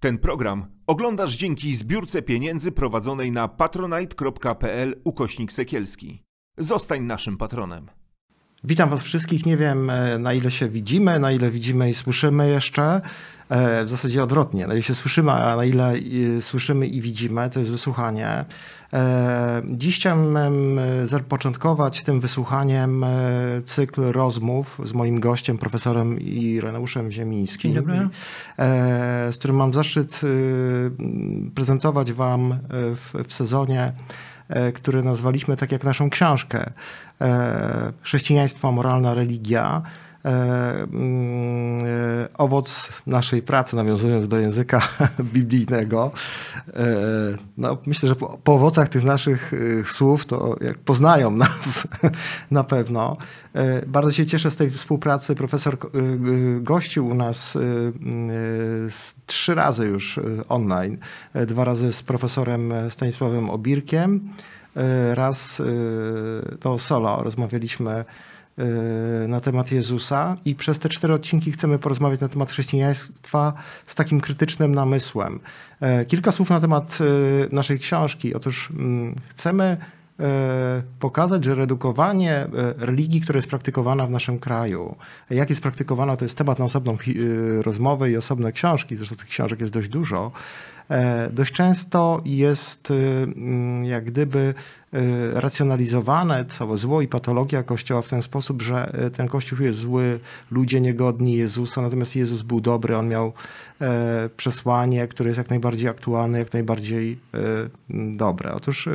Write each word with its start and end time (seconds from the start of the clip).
Ten 0.00 0.18
program 0.18 0.66
oglądasz 0.86 1.36
dzięki 1.36 1.76
zbiórce 1.76 2.22
pieniędzy 2.22 2.72
prowadzonej 2.72 3.32
na 3.32 3.48
patronite.pl 3.48 5.00
ukośnik 5.04 5.52
sekielski. 5.52 6.22
Zostań 6.58 7.02
naszym 7.02 7.36
patronem. 7.36 7.86
Witam 8.64 8.90
Was 8.90 9.02
wszystkich. 9.02 9.46
Nie 9.46 9.56
wiem, 9.56 9.90
e, 9.90 10.18
na 10.18 10.32
ile 10.32 10.50
się 10.50 10.68
widzimy, 10.68 11.18
na 11.18 11.32
ile 11.32 11.50
widzimy 11.50 11.90
i 11.90 11.94
słyszymy 11.94 12.50
jeszcze. 12.50 13.00
E, 13.48 13.84
w 13.84 13.88
zasadzie 13.88 14.22
odwrotnie, 14.22 14.66
na 14.66 14.74
ile 14.74 14.82
się 14.82 14.94
słyszymy, 14.94 15.32
a 15.32 15.56
na 15.56 15.64
ile 15.64 15.92
e, 15.92 16.42
słyszymy 16.42 16.86
i 16.86 17.00
widzimy, 17.00 17.50
to 17.50 17.58
jest 17.58 17.70
wysłuchanie. 17.70 18.44
Dziś 19.64 19.96
chciałem 19.96 20.38
zapoczątkować 21.04 22.02
tym 22.04 22.20
wysłuchaniem 22.20 23.04
cykl 23.66 24.02
rozmów 24.12 24.80
z 24.84 24.92
moim 24.92 25.20
gościem, 25.20 25.58
profesorem 25.58 26.20
Ireneuszem 26.20 27.10
Ziemińskim, 27.12 27.74
Dzień 27.74 27.80
dobry. 27.80 28.08
z 29.32 29.36
którym 29.36 29.56
mam 29.56 29.74
zaszczyt 29.74 30.20
prezentować 31.54 32.12
Wam 32.12 32.58
w, 32.70 33.24
w 33.28 33.32
sezonie 33.32 33.92
który 34.74 35.02
nazwaliśmy 35.02 35.56
tak 35.56 35.72
jak 35.72 35.84
naszą 35.84 36.10
książkę 36.10 36.70
Chrześcijaństwo, 38.02 38.72
moralna 38.72 39.14
religia. 39.14 39.82
Mm, 40.28 41.82
owoc 42.38 42.88
naszej 43.06 43.42
pracy, 43.42 43.76
nawiązując 43.76 44.28
do 44.28 44.38
języka 44.38 44.88
biblijnego. 45.34 46.10
No, 47.56 47.78
myślę, 47.86 48.08
że 48.08 48.16
po, 48.16 48.38
po 48.44 48.54
owocach 48.54 48.88
tych 48.88 49.04
naszych 49.04 49.52
słów, 49.86 50.26
to 50.26 50.56
jak 50.60 50.78
poznają 50.78 51.30
nas 51.46 51.88
na 52.50 52.64
pewno. 52.64 53.16
Bardzo 53.86 54.12
się 54.12 54.26
cieszę 54.26 54.50
z 54.50 54.56
tej 54.56 54.70
współpracy. 54.70 55.34
Profesor 55.34 55.78
gościł 56.60 57.06
u 57.06 57.14
nas 57.14 57.58
trzy 59.26 59.54
razy 59.54 59.86
już 59.86 60.20
online. 60.48 60.98
Dwa 61.46 61.64
razy 61.64 61.92
z 61.92 62.02
profesorem 62.02 62.72
Stanisławem 62.90 63.50
Obirkiem. 63.50 64.28
Raz 65.14 65.62
to 66.60 66.78
solo 66.78 67.22
rozmawialiśmy 67.22 68.04
na 69.28 69.40
temat 69.40 69.72
Jezusa 69.72 70.36
i 70.44 70.54
przez 70.54 70.78
te 70.78 70.88
cztery 70.88 71.14
odcinki 71.14 71.52
chcemy 71.52 71.78
porozmawiać 71.78 72.20
na 72.20 72.28
temat 72.28 72.50
chrześcijaństwa 72.50 73.52
z 73.86 73.94
takim 73.94 74.20
krytycznym 74.20 74.74
namysłem. 74.74 75.40
Kilka 76.08 76.32
słów 76.32 76.50
na 76.50 76.60
temat 76.60 76.98
naszej 77.52 77.78
książki. 77.78 78.34
Otóż 78.34 78.72
chcemy 79.28 79.76
pokazać, 81.00 81.44
że 81.44 81.54
redukowanie 81.54 82.46
religii, 82.78 83.20
która 83.20 83.36
jest 83.36 83.48
praktykowana 83.48 84.06
w 84.06 84.10
naszym 84.10 84.38
kraju, 84.38 84.96
jak 85.30 85.50
jest 85.50 85.62
praktykowana, 85.62 86.16
to 86.16 86.24
jest 86.24 86.38
temat 86.38 86.58
na 86.58 86.64
osobną 86.64 86.96
rozmowę 87.62 88.10
i 88.10 88.16
osobne 88.16 88.52
książki, 88.52 88.96
zresztą 88.96 89.16
tych 89.16 89.26
książek 89.28 89.60
jest 89.60 89.72
dość 89.72 89.88
dużo, 89.88 90.32
dość 91.30 91.52
często 91.52 92.22
jest 92.24 92.92
jak 93.82 94.04
gdyby 94.04 94.54
racjonalizowane 95.32 96.44
całe 96.44 96.76
zło 96.76 97.02
i 97.02 97.08
patologia 97.08 97.62
Kościoła 97.62 98.02
w 98.02 98.08
ten 98.08 98.22
sposób, 98.22 98.62
że 98.62 98.92
ten 99.16 99.28
Kościół 99.28 99.58
jest 99.60 99.78
zły, 99.78 100.20
ludzie 100.50 100.80
niegodni 100.80 101.36
Jezusa, 101.36 101.82
natomiast 101.82 102.16
Jezus 102.16 102.42
był 102.42 102.60
dobry, 102.60 102.96
on 102.96 103.08
miał 103.08 103.32
przesłanie, 104.36 105.08
które 105.08 105.28
jest 105.28 105.38
jak 105.38 105.50
najbardziej 105.50 105.88
aktualne, 105.88 106.38
jak 106.38 106.52
najbardziej 106.52 107.18
dobre. 108.14 108.54
Otóż 108.54 108.88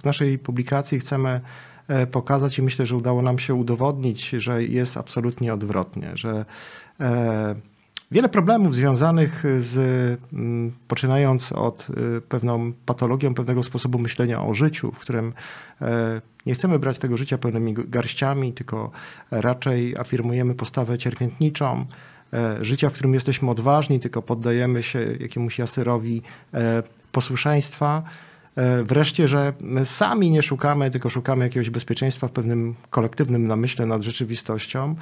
w 0.00 0.04
naszej 0.04 0.38
publikacji 0.38 1.00
chcemy 1.00 1.40
pokazać 2.12 2.58
i 2.58 2.62
myślę, 2.62 2.86
że 2.86 2.96
udało 2.96 3.22
nam 3.22 3.38
się 3.38 3.54
udowodnić, 3.54 4.28
że 4.28 4.64
jest 4.64 4.96
absolutnie 4.96 5.54
odwrotnie, 5.54 6.10
że 6.14 6.44
Wiele 8.12 8.28
problemów 8.28 8.74
związanych 8.74 9.44
z, 9.58 9.76
mm, 10.32 10.72
poczynając 10.88 11.52
od 11.52 11.86
y, 11.90 12.20
pewną 12.20 12.72
patologią 12.86 13.34
pewnego 13.34 13.62
sposobu 13.62 13.98
myślenia 13.98 14.42
o 14.42 14.54
życiu, 14.54 14.92
w 14.92 14.98
którym 14.98 15.32
e, 15.80 16.20
nie 16.46 16.54
chcemy 16.54 16.78
brać 16.78 16.98
tego 16.98 17.16
życia 17.16 17.38
pełnymi 17.38 17.74
garściami, 17.74 18.52
tylko 18.52 18.90
raczej 19.30 19.96
afirmujemy 19.96 20.54
postawę 20.54 20.98
cierpiętniczą, 20.98 21.84
e, 22.32 22.64
życia, 22.64 22.90
w 22.90 22.92
którym 22.92 23.14
jesteśmy 23.14 23.50
odważni, 23.50 24.00
tylko 24.00 24.22
poddajemy 24.22 24.82
się 24.82 24.98
jakiemuś 25.20 25.58
jasyrowi 25.58 26.22
e, 26.54 26.82
posłuszeństwa. 27.12 28.02
Wreszcie, 28.84 29.28
że 29.28 29.52
sami 29.84 30.30
nie 30.30 30.42
szukamy, 30.42 30.90
tylko 30.90 31.10
szukamy 31.10 31.44
jakiegoś 31.44 31.70
bezpieczeństwa 31.70 32.28
w 32.28 32.32
pewnym 32.32 32.74
kolektywnym 32.90 33.46
namyśle 33.46 33.86
nad 33.86 34.02
rzeczywistością, 34.02 34.94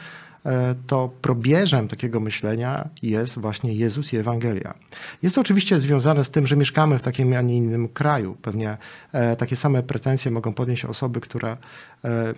to 0.86 1.10
probierzem 1.22 1.88
takiego 1.88 2.20
myślenia 2.20 2.88
jest 3.02 3.38
właśnie 3.38 3.74
Jezus 3.74 4.12
i 4.12 4.16
Ewangelia. 4.16 4.74
Jest 5.22 5.34
to 5.34 5.40
oczywiście 5.40 5.80
związane 5.80 6.24
z 6.24 6.30
tym, 6.30 6.46
że 6.46 6.56
mieszkamy 6.56 6.98
w 6.98 7.02
takim, 7.02 7.32
a 7.32 7.40
nie 7.40 7.56
innym 7.56 7.88
kraju. 7.88 8.36
Pewnie 8.42 8.76
e, 9.12 9.36
takie 9.36 9.56
same 9.56 9.82
pretensje 9.82 10.30
mogą 10.30 10.52
podnieść 10.52 10.84
osoby, 10.84 11.20
które 11.20 11.50
e, 11.50 11.56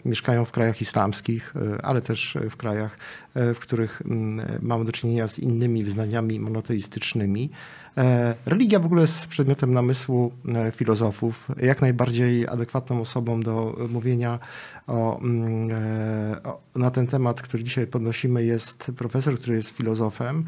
mieszkają 0.05 0.45
w 0.45 0.51
krajach 0.51 0.81
islamskich, 0.81 1.55
ale 1.83 2.01
też 2.01 2.39
w 2.51 2.57
krajach, 2.57 2.99
w 3.35 3.59
których 3.59 4.03
mm, 4.05 4.59
mamy 4.63 4.85
do 4.85 4.93
czynienia 4.93 5.29
z 5.29 5.39
innymi 5.39 5.85
wyznaniami 5.85 6.41
monoteistycznymi. 6.41 7.51
E, 7.99 8.35
religia 8.47 8.79
w 8.79 8.87
ogóle 8.87 9.03
jest 9.03 9.27
przedmiotem 9.27 9.73
namysłu 9.73 10.33
e, 10.49 10.71
filozofów. 10.71 11.49
Jak 11.57 11.81
najbardziej 11.81 12.49
adekwatną 12.49 13.01
osobą 13.01 13.41
do 13.41 13.77
mówienia 13.89 14.39
o, 14.87 15.21
mm, 15.21 15.71
e, 15.71 16.43
o, 16.43 16.61
na 16.75 16.91
ten 16.91 17.07
temat, 17.07 17.43
który 17.43 17.65
dzisiaj 17.65 17.87
podnosimy, 17.87 18.45
jest 18.45 18.93
profesor, 18.97 19.35
który 19.35 19.57
jest 19.57 19.71
filozofem. 19.71 20.45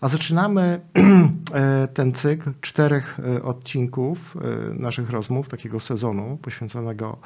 A 0.00 0.08
zaczynamy 0.08 0.80
ten 1.94 2.12
cykl 2.12 2.50
czterech 2.60 3.18
odcinków 3.42 4.36
naszych 4.74 5.10
rozmów, 5.10 5.48
takiego 5.48 5.80
sezonu 5.80 6.38
poświęconego 6.42 7.18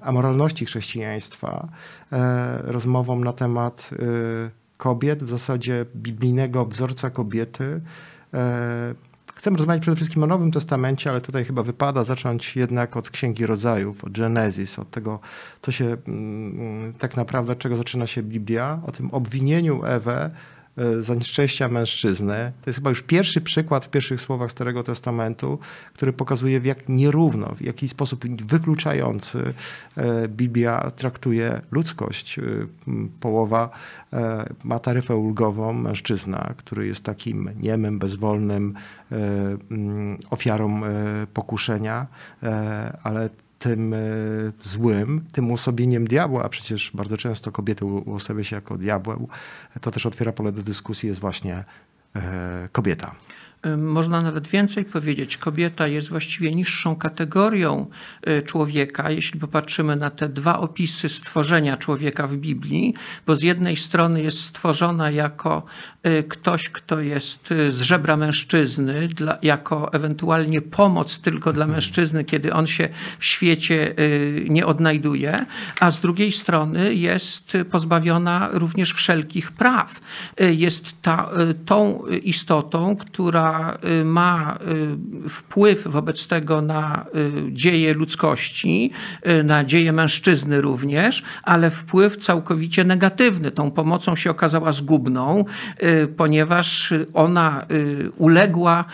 amoralności 0.00 0.66
chrześcijaństwa, 0.66 1.68
rozmowom 2.64 3.24
na 3.24 3.32
temat 3.32 3.90
kobiet, 4.76 5.24
w 5.24 5.28
zasadzie 5.28 5.86
biblijnego 5.96 6.64
wzorca 6.64 7.10
kobiety, 7.10 7.80
E, 8.34 8.94
chcemy 9.34 9.56
rozmawiać 9.56 9.82
przede 9.82 9.96
wszystkim 9.96 10.22
o 10.22 10.26
Nowym 10.26 10.50
Testamencie, 10.50 11.10
ale 11.10 11.20
tutaj 11.20 11.44
chyba 11.44 11.62
wypada 11.62 12.04
zacząć 12.04 12.56
jednak 12.56 12.96
od 12.96 13.10
Księgi 13.10 13.46
Rodzajów, 13.46 14.04
od 14.04 14.12
Genesis, 14.12 14.78
od 14.78 14.90
tego, 14.90 15.20
co 15.62 15.72
się 15.72 15.96
mm, 16.08 16.92
tak 16.92 17.16
naprawdę, 17.16 17.56
czego 17.56 17.76
zaczyna 17.76 18.06
się 18.06 18.22
Biblia, 18.22 18.80
o 18.86 18.92
tym 18.92 19.10
obwinieniu 19.10 19.84
Ewę 19.84 20.30
E, 20.78 21.02
za 21.02 21.14
nieszczęścia 21.14 21.68
mężczyzny. 21.68 22.52
To 22.62 22.70
jest 22.70 22.78
chyba 22.78 22.90
już 22.90 23.02
pierwszy 23.02 23.40
przykład 23.40 23.84
w 23.84 23.88
pierwszych 23.88 24.20
słowach 24.20 24.50
Starego 24.50 24.82
Testamentu, 24.82 25.58
który 25.94 26.12
pokazuje 26.12 26.60
w 26.60 26.64
jak 26.64 26.88
nierówno, 26.88 27.54
w 27.54 27.62
jaki 27.62 27.88
sposób 27.88 28.42
wykluczający 28.46 29.54
e, 29.96 30.28
Biblia 30.28 30.90
traktuje 30.90 31.60
ludzkość. 31.70 32.38
E, 32.38 32.42
połowa 33.20 33.70
ma 34.64 34.78
taryfę 34.78 35.16
ulgową, 35.16 35.72
mężczyzna, 35.72 36.54
który 36.56 36.86
jest 36.86 37.04
takim 37.04 37.50
niemym, 37.60 37.98
bezwolnym 37.98 38.74
ofiarą 40.30 40.80
pokuszenia, 41.34 42.06
ale 43.02 43.30
tym 43.58 43.94
e, 43.94 43.98
złym, 44.62 45.24
tym 45.32 45.50
uosobieniem 45.50 46.06
diabła, 46.06 46.44
a 46.44 46.48
przecież 46.48 46.90
bardzo 46.94 47.16
często 47.16 47.52
kobiety 47.52 47.84
uosabia 47.84 48.44
się 48.44 48.56
jako 48.56 48.78
diabeł, 48.78 49.28
to 49.80 49.90
też 49.90 50.06
otwiera 50.06 50.32
pole 50.32 50.52
do 50.52 50.62
dyskusji, 50.62 51.08
jest 51.08 51.20
właśnie 51.20 51.64
e, 52.16 52.68
kobieta. 52.72 53.14
Można 53.76 54.22
nawet 54.22 54.48
więcej 54.48 54.84
powiedzieć. 54.84 55.36
Kobieta 55.36 55.86
jest 55.86 56.08
właściwie 56.08 56.54
niższą 56.54 56.96
kategorią 56.96 57.86
y, 58.28 58.42
człowieka, 58.42 59.10
jeśli 59.10 59.40
popatrzymy 59.40 59.96
na 59.96 60.10
te 60.10 60.28
dwa 60.28 60.58
opisy 60.58 61.08
stworzenia 61.08 61.76
człowieka 61.76 62.26
w 62.26 62.36
Biblii, 62.36 62.94
bo 63.26 63.36
z 63.36 63.42
jednej 63.42 63.76
strony 63.76 64.22
jest 64.22 64.40
stworzona 64.44 65.10
jako 65.10 65.62
y, 66.06 66.24
ktoś, 66.28 66.68
kto 66.68 67.00
jest 67.00 67.52
y, 67.52 67.72
z 67.72 67.80
żebra 67.80 68.16
mężczyzny, 68.16 69.08
dla, 69.08 69.38
jako 69.42 69.92
ewentualnie 69.92 70.60
pomoc 70.60 71.18
tylko 71.18 71.52
dla 71.52 71.66
mężczyzny, 71.66 72.24
kiedy 72.24 72.52
on 72.52 72.66
się 72.66 72.88
w 73.18 73.24
świecie 73.24 73.94
nie 74.48 74.66
odnajduje, 74.66 75.46
a 75.80 75.90
z 75.90 76.00
drugiej 76.00 76.32
strony 76.32 76.94
jest 76.94 77.56
pozbawiona 77.70 78.48
również 78.52 78.92
wszelkich 78.92 79.52
praw. 79.52 80.00
Jest 80.38 81.02
ta, 81.02 81.30
tą 81.66 82.06
istotą, 82.06 82.96
która 82.96 83.47
Y, 83.84 84.04
ma 84.04 84.58
y, 85.26 85.28
wpływ 85.28 85.86
wobec 85.86 86.26
tego 86.26 86.62
na 86.62 87.04
y, 87.14 87.52
dzieje 87.52 87.94
ludzkości, 87.94 88.90
na 89.44 89.64
dzieje 89.64 89.92
mężczyzny 89.92 90.60
również, 90.60 91.22
ale 91.42 91.70
wpływ 91.70 92.16
całkowicie 92.16 92.84
negatywny. 92.84 93.50
Tą 93.50 93.70
pomocą 93.70 94.16
się 94.16 94.30
okazała 94.30 94.72
zgubną, 94.72 95.44
ponieważ 96.16 96.94
ona 97.14 97.66
uległa 98.16 98.84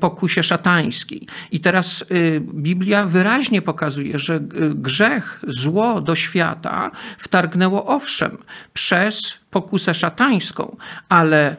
pokusie 0.00 0.42
szatańskiej. 0.42 1.26
I 1.50 1.60
teraz 1.60 2.04
Biblia 2.40 3.04
wyraźnie 3.06 3.62
pokazuje, 3.62 4.18
że 4.18 4.40
grzech, 4.74 5.40
zło 5.48 6.00
do 6.00 6.14
świata 6.14 6.90
wtargnęło 7.18 7.86
owszem 7.86 8.38
przez 8.72 9.38
pokusę 9.50 9.94
szatańską, 9.94 10.76
ale 11.08 11.56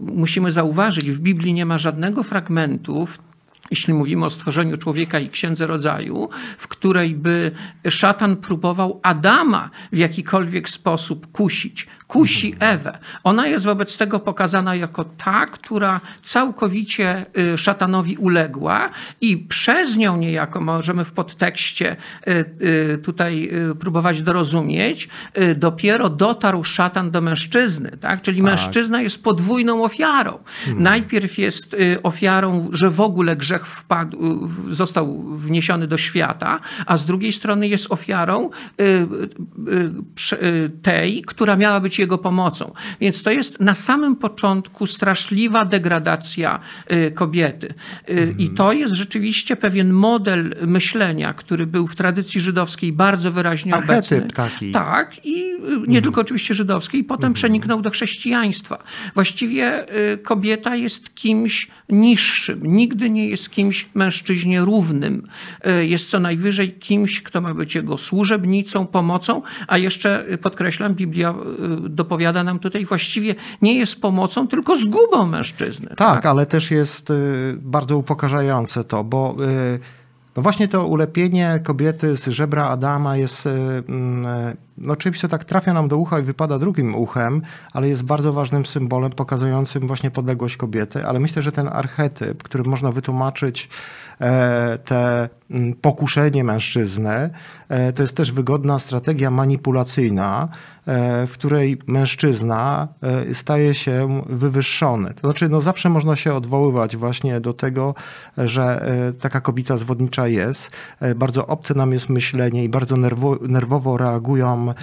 musimy 0.00 0.52
zauważyć, 0.52 1.10
w 1.10 1.20
Biblii 1.20 1.54
nie 1.54 1.66
ma 1.66 1.78
żadnego 1.78 2.22
fragmentu, 2.22 3.08
jeśli 3.70 3.94
mówimy 3.94 4.26
o 4.26 4.30
stworzeniu 4.30 4.76
człowieka 4.76 5.18
i 5.18 5.28
księdze 5.28 5.66
rodzaju, 5.66 6.28
w 6.58 6.68
której 6.68 7.14
by 7.14 7.50
szatan 7.88 8.36
próbował 8.36 9.00
Adama 9.02 9.70
w 9.92 9.98
jakikolwiek 9.98 10.68
sposób 10.68 11.32
kusić 11.32 11.86
kusi 12.10 12.54
Ewę. 12.60 12.98
Ona 13.24 13.46
jest 13.46 13.64
wobec 13.64 13.96
tego 13.96 14.20
pokazana 14.20 14.74
jako 14.74 15.04
ta, 15.04 15.46
która 15.46 16.00
całkowicie 16.22 17.26
y, 17.54 17.58
szatanowi 17.58 18.16
uległa 18.16 18.90
i 19.20 19.38
przez 19.38 19.96
nią 19.96 20.16
niejako 20.16 20.60
możemy 20.60 21.04
w 21.04 21.12
podtekście 21.12 21.96
y, 22.28 22.44
y, 22.94 22.98
tutaj 22.98 23.50
próbować 23.80 24.22
dorozumieć, 24.22 25.08
dopiero 25.56 26.08
dotarł 26.08 26.64
szatan 26.64 27.10
do 27.10 27.20
mężczyzny, 27.20 27.90
tak? 28.00 28.22
Czyli 28.22 28.42
tak. 28.42 28.46
mężczyzna 28.46 29.02
jest 29.02 29.22
podwójną 29.22 29.84
ofiarą. 29.84 30.38
Hmm. 30.64 30.82
Najpierw 30.82 31.38
jest 31.38 31.76
ofiarą, 32.02 32.68
że 32.72 32.90
w 32.90 33.00
ogóle 33.00 33.36
grzech 33.36 33.66
wpadł, 33.66 34.48
został 34.70 35.22
wniesiony 35.36 35.86
do 35.86 35.98
świata, 35.98 36.60
a 36.86 36.96
z 36.96 37.04
drugiej 37.04 37.32
strony 37.32 37.68
jest 37.68 37.86
ofiarą 37.90 38.50
tej, 40.82 41.22
która 41.22 41.56
miała 41.56 41.80
być 41.80 41.99
jego 42.00 42.18
pomocą. 42.18 42.72
Więc 43.00 43.22
to 43.22 43.30
jest 43.30 43.60
na 43.60 43.74
samym 43.74 44.16
początku 44.16 44.86
straszliwa 44.86 45.64
degradacja 45.64 46.60
y, 46.92 47.10
kobiety. 47.10 47.74
Mhm. 48.06 48.38
I 48.38 48.48
to 48.48 48.72
jest 48.72 48.94
rzeczywiście 48.94 49.56
pewien 49.56 49.92
model 49.92 50.54
myślenia, 50.66 51.34
który 51.34 51.66
był 51.66 51.86
w 51.86 51.94
tradycji 51.94 52.40
żydowskiej 52.40 52.92
bardzo 52.92 53.32
wyraźnie 53.32 53.74
Archetyp 53.74 54.18
obecny. 54.18 54.34
taki. 54.34 54.72
Tak, 54.72 55.20
i 55.24 55.34
nie 55.68 55.76
mhm. 55.76 56.02
tylko 56.02 56.20
oczywiście 56.20 56.54
żydowskiej, 56.54 57.00
i 57.00 57.04
potem 57.04 57.24
mhm. 57.24 57.34
przeniknął 57.34 57.82
do 57.82 57.90
chrześcijaństwa. 57.90 58.82
Właściwie 59.14 59.86
kobieta 60.22 60.76
jest 60.76 61.14
kimś 61.14 61.68
niższym, 61.88 62.60
nigdy 62.62 63.10
nie 63.10 63.28
jest 63.28 63.50
kimś 63.50 63.88
mężczyźnie 63.94 64.60
równym. 64.60 65.26
Jest 65.80 66.10
co 66.10 66.20
najwyżej 66.20 66.72
kimś, 66.72 67.22
kto 67.22 67.40
ma 67.40 67.54
być 67.54 67.74
jego 67.74 67.98
służebnicą, 67.98 68.86
pomocą, 68.86 69.42
a 69.66 69.78
jeszcze 69.78 70.24
podkreślam, 70.42 70.94
Biblia 70.94 71.34
dopowiada 71.94 72.44
nam 72.44 72.58
tutaj 72.58 72.84
właściwie 72.84 73.34
nie 73.62 73.74
jest 73.74 74.00
pomocą, 74.00 74.48
tylko 74.48 74.76
zgubą 74.76 75.26
mężczyzny. 75.26 75.88
Tak, 75.88 75.96
tak? 75.96 76.26
ale 76.26 76.46
też 76.46 76.70
jest 76.70 77.10
y, 77.10 77.54
bardzo 77.60 77.96
upokarzające 77.96 78.84
to, 78.84 79.04
bo 79.04 79.36
y, 79.74 79.80
no 80.36 80.42
właśnie 80.42 80.68
to 80.68 80.86
ulepienie 80.86 81.60
kobiety 81.64 82.16
z 82.16 82.26
żebra 82.26 82.68
Adama 82.68 83.16
jest, 83.16 83.46
y, 83.46 83.50
mm, 83.88 84.56
no 84.78 84.92
oczywiście 84.92 85.28
tak 85.28 85.44
trafia 85.44 85.72
nam 85.72 85.88
do 85.88 85.96
ucha 85.96 86.20
i 86.20 86.22
wypada 86.22 86.58
drugim 86.58 86.94
uchem, 86.94 87.42
ale 87.72 87.88
jest 87.88 88.04
bardzo 88.04 88.32
ważnym 88.32 88.66
symbolem 88.66 89.10
pokazującym 89.10 89.86
właśnie 89.86 90.10
podległość 90.10 90.56
kobiety, 90.56 91.06
ale 91.06 91.20
myślę, 91.20 91.42
że 91.42 91.52
ten 91.52 91.68
archetyp, 91.68 92.42
który 92.42 92.64
można 92.64 92.92
wytłumaczyć 92.92 93.68
te 94.84 95.28
mm, 95.50 95.74
pokuszenie 95.74 96.44
mężczyzny, 96.44 97.30
e, 97.68 97.92
to 97.92 98.02
jest 98.02 98.16
też 98.16 98.32
wygodna 98.32 98.78
strategia 98.78 99.30
manipulacyjna, 99.30 100.48
E, 100.90 101.26
w 101.26 101.32
której 101.32 101.78
mężczyzna 101.86 102.88
e, 103.02 103.34
staje 103.34 103.74
się 103.74 104.22
wywyższony. 104.28 105.14
To 105.14 105.20
znaczy, 105.20 105.48
no 105.48 105.60
zawsze 105.60 105.88
można 105.88 106.16
się 106.16 106.34
odwoływać 106.34 106.96
właśnie 106.96 107.40
do 107.40 107.52
tego, 107.52 107.94
że 108.38 108.82
e, 109.08 109.12
taka 109.12 109.40
kobieta 109.40 109.76
zwodnicza 109.76 110.28
jest. 110.28 110.70
Bardzo 111.16 111.46
obce 111.46 111.74
nam 111.74 111.92
jest 111.92 112.08
myślenie 112.08 112.64
i 112.64 112.68
bardzo 112.68 112.96
nerwo, 112.96 113.38
nerwowo 113.48 113.96
reagują 113.96 114.74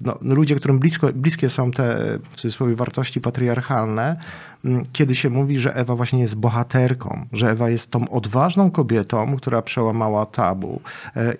no, 0.00 0.18
ludzie, 0.22 0.54
którym 0.54 0.78
blisko, 0.78 1.08
bliskie 1.14 1.50
są 1.50 1.70
te 1.70 2.18
w 2.30 2.36
cudzysłowie 2.36 2.76
wartości 2.76 3.20
patriarchalne, 3.20 4.16
kiedy 4.92 5.14
się 5.14 5.30
mówi, 5.30 5.58
że 5.58 5.76
Ewa 5.76 5.96
właśnie 5.96 6.20
jest 6.20 6.36
bohaterką, 6.36 7.26
że 7.32 7.50
Ewa 7.50 7.70
jest 7.70 7.90
tą 7.90 8.08
odważną 8.08 8.70
kobietą, 8.70 9.36
która 9.36 9.62
przełamała 9.62 10.26
tabu. 10.26 10.80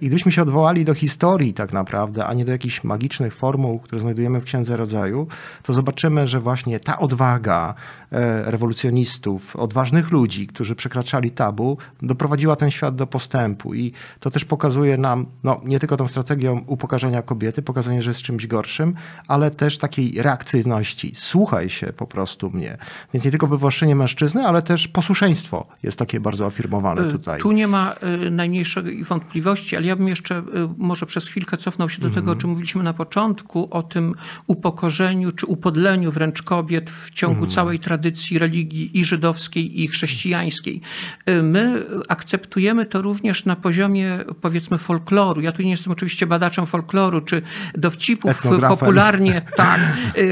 I 0.01 0.07
gdybyśmy 0.07 0.33
się 0.33 0.43
odwołali 0.43 0.85
do 0.85 0.95
historii 0.95 1.55
tak 1.55 1.73
naprawdę, 1.73 2.27
a 2.27 2.35
nie 2.35 2.45
do 2.45 2.53
jakichś 2.53 2.85
magicznych 2.85 3.35
formuł, 3.35 3.79
które 3.79 4.01
znajdujemy 4.01 4.41
w 4.41 4.45
Księdze 4.45 4.77
Rodzaju, 4.77 5.27
to 5.63 5.73
zobaczymy, 5.73 6.29
że 6.29 6.41
właśnie 6.41 6.81
ta 6.81 6.99
odwaga 6.99 7.75
e, 8.13 8.51
rewolucjonistów, 8.51 9.57
odważnych 9.57 10.11
ludzi, 10.11 10.47
którzy 10.47 10.75
przekraczali 10.75 11.31
tabu, 11.31 11.79
doprowadziła 12.03 12.57
ten 12.57 12.71
świat 12.71 12.97
do 12.97 13.07
postępu. 13.07 13.75
I 13.75 13.93
to 14.21 14.31
też 14.31 14.45
pokazuje 14.45 14.97
nam 14.97 15.27
no, 15.45 15.61
nie 15.65 15.79
tylko 15.79 15.97
tą 15.97 16.09
strategią 16.09 16.65
upokarzenia 16.67 17.23
kobiety, 17.23 17.63
pokazanie, 17.63 18.03
że 18.03 18.11
jest 18.11 18.23
czymś 18.23 18.47
gorszym, 18.47 18.95
ale 19.29 19.51
też 19.51 19.79
takiej 19.79 20.23
reakcyjności. 20.23 21.13
Słuchaj 21.15 21.71
się 21.71 21.87
po 21.87 22.07
prostu 22.07 22.51
mnie. 22.51 22.79
Więc 23.15 23.25
nie 23.25 23.31
tylko 23.31 23.47
wywłaszczenie 23.47 23.97
mężczyzny, 23.97 24.47
ale 24.47 24.63
też 24.63 24.89
posłuszeństwo 24.89 25.67
jest 25.83 25.99
takie 25.99 26.21
bardzo 26.21 26.47
afirmowane 26.47 27.03
e, 27.03 27.13
tutaj. 27.13 27.41
Tu 27.41 27.53
nie 27.53 27.69
ma 27.69 27.93
e, 27.93 28.31
najmniejszej 28.31 29.05
wątpliwości, 29.05 29.77
ale 29.77 29.87
ja 29.87 29.97
bym 29.97 30.09
jeszcze 30.09 30.43
może 30.79 31.07
przez 31.07 31.27
chwilkę 31.27 31.57
cofnął 31.57 31.91
się 31.91 32.01
do 32.01 32.07
mm 32.07 32.13
-hmm. 32.13 32.21
tego, 32.21 32.33
o 32.33 32.37
czym 32.37 32.51
mówiliśmy 32.51 32.83
na 32.83 32.93
początku, 32.93 33.69
o 33.71 33.83
tym 33.83 34.15
upokorzeniu 34.47 35.33
czy 35.33 35.47
upodleniu 35.47 36.13
wręcz 36.13 36.43
kobiet 36.43 36.91
w 36.91 37.11
ciągu 37.11 37.39
mm. 37.39 37.51
całej 37.51 37.79
tradycji 37.79 38.39
religii 38.39 38.99
i 38.99 39.05
żydowskiej, 39.05 39.83
i 39.83 39.89
chrześcijańskiej. 39.89 40.81
E, 41.27 41.43
my 41.43 41.87
akceptujemy 42.09 42.87
to 42.87 43.03
również 43.03 43.45
na 43.45 43.57
poziomie 43.57 44.19
powiedzmy 44.41 44.79
folkloru. 44.79 45.41
Ja 45.41 45.53
tu 45.53 45.63
nie 45.63 45.71
jestem 45.71 45.93
oczywiście 45.93 46.27
badaczem 46.27 46.67
folkloru 46.67 47.21
czy 47.21 47.43
dowcipów 47.75 48.43
popularnie 48.69 49.43
tak, 49.57 49.81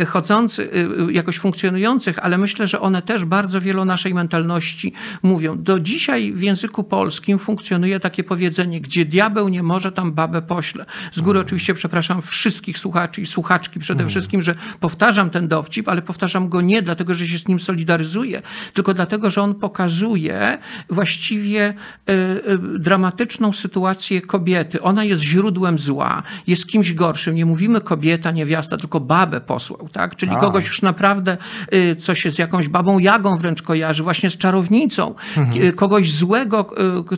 chodzących, 0.06 0.70
jakoś 1.10 1.38
funkcjonujących, 1.38 2.18
ale 2.18 2.38
myślę, 2.38 2.67
że 2.68 2.80
one 2.80 3.02
też 3.02 3.24
bardzo 3.24 3.60
wiele 3.60 3.82
o 3.82 3.84
naszej 3.84 4.14
mentalności 4.14 4.92
mówią. 5.22 5.62
Do 5.62 5.80
dzisiaj 5.80 6.32
w 6.32 6.42
języku 6.42 6.84
polskim 6.84 7.38
funkcjonuje 7.38 8.00
takie 8.00 8.24
powiedzenie, 8.24 8.80
gdzie 8.80 9.04
diabeł 9.04 9.48
nie 9.48 9.62
może, 9.62 9.92
tam 9.92 10.12
babę 10.12 10.42
pośle. 10.42 10.86
Z 11.12 11.20
góry 11.20 11.40
oczywiście 11.40 11.74
przepraszam 11.74 12.22
wszystkich 12.22 12.78
słuchaczy 12.78 13.20
i 13.20 13.26
słuchaczki 13.26 13.80
przede 13.80 14.00
mm. 14.00 14.10
wszystkim, 14.10 14.42
że 14.42 14.54
powtarzam 14.80 15.30
ten 15.30 15.48
dowcip, 15.48 15.88
ale 15.88 16.02
powtarzam 16.02 16.48
go 16.48 16.60
nie 16.60 16.82
dlatego, 16.82 17.14
że 17.14 17.26
się 17.26 17.38
z 17.38 17.48
nim 17.48 17.60
solidaryzuję, 17.60 18.42
tylko 18.74 18.94
dlatego, 18.94 19.30
że 19.30 19.42
on 19.42 19.54
pokazuje 19.54 20.58
właściwie 20.90 21.74
y, 22.10 22.12
y, 22.12 22.78
dramatyczną 22.78 23.52
sytuację 23.52 24.20
kobiety. 24.20 24.82
Ona 24.82 25.04
jest 25.04 25.22
źródłem 25.22 25.78
zła, 25.78 26.22
jest 26.46 26.66
kimś 26.66 26.92
gorszym. 26.92 27.34
Nie 27.34 27.46
mówimy 27.46 27.80
kobieta, 27.80 28.30
niewiasta, 28.30 28.76
tylko 28.76 29.00
babę 29.00 29.40
posłał, 29.40 29.88
tak? 29.92 30.16
Czyli 30.16 30.32
A. 30.32 30.36
kogoś 30.36 30.66
już 30.66 30.82
naprawdę, 30.82 31.36
y, 31.74 31.96
co 31.96 32.14
się 32.14 32.30
z 32.30 32.38
jakąś 32.38 32.57
babą 32.66 32.98
Jagą 32.98 33.36
wręcz 33.36 33.62
kojarzy, 33.62 34.02
właśnie 34.02 34.30
z 34.30 34.36
czarownicą. 34.36 35.14
Mhm. 35.36 35.72
Kogoś 35.72 36.12
złego, 36.12 36.66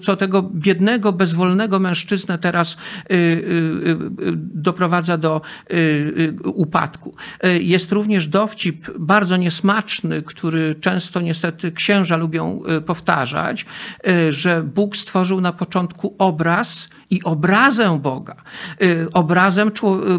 co 0.03 0.17
tego 0.17 0.43
biednego, 0.43 1.13
bezwolnego 1.13 1.79
mężczyznę 1.79 2.39
teraz 2.39 2.77
doprowadza 4.55 5.19
do 5.19 5.41
upadku. 6.45 7.15
Jest 7.61 7.93
również 7.93 8.29
dowcip 8.29 8.91
bardzo 8.99 9.37
niesmaczny, 9.37 10.23
który 10.23 10.75
często 10.75 11.21
niestety 11.21 11.73
księża 11.73 12.17
lubią 12.17 12.63
powtarzać, 12.87 13.67
że 14.31 14.63
Bóg 14.63 14.97
stworzył 14.97 15.41
na 15.41 15.53
początku 15.53 16.15
obraz, 16.19 16.89
i 17.11 17.23
obrazę 17.23 17.99
Boga. 18.02 18.37
Y, 18.83 19.07
obrazem 19.12 19.71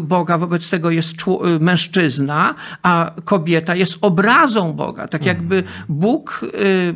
Boga 0.02 0.38
wobec 0.38 0.70
tego 0.70 0.90
jest 0.90 1.14
y, 1.22 1.60
mężczyzna, 1.60 2.54
a 2.82 3.10
kobieta 3.24 3.74
jest 3.74 3.98
obrazą 4.00 4.72
Boga. 4.72 5.08
Tak 5.08 5.26
jakby 5.26 5.64
Bóg 5.88 6.40
y, 6.44 6.94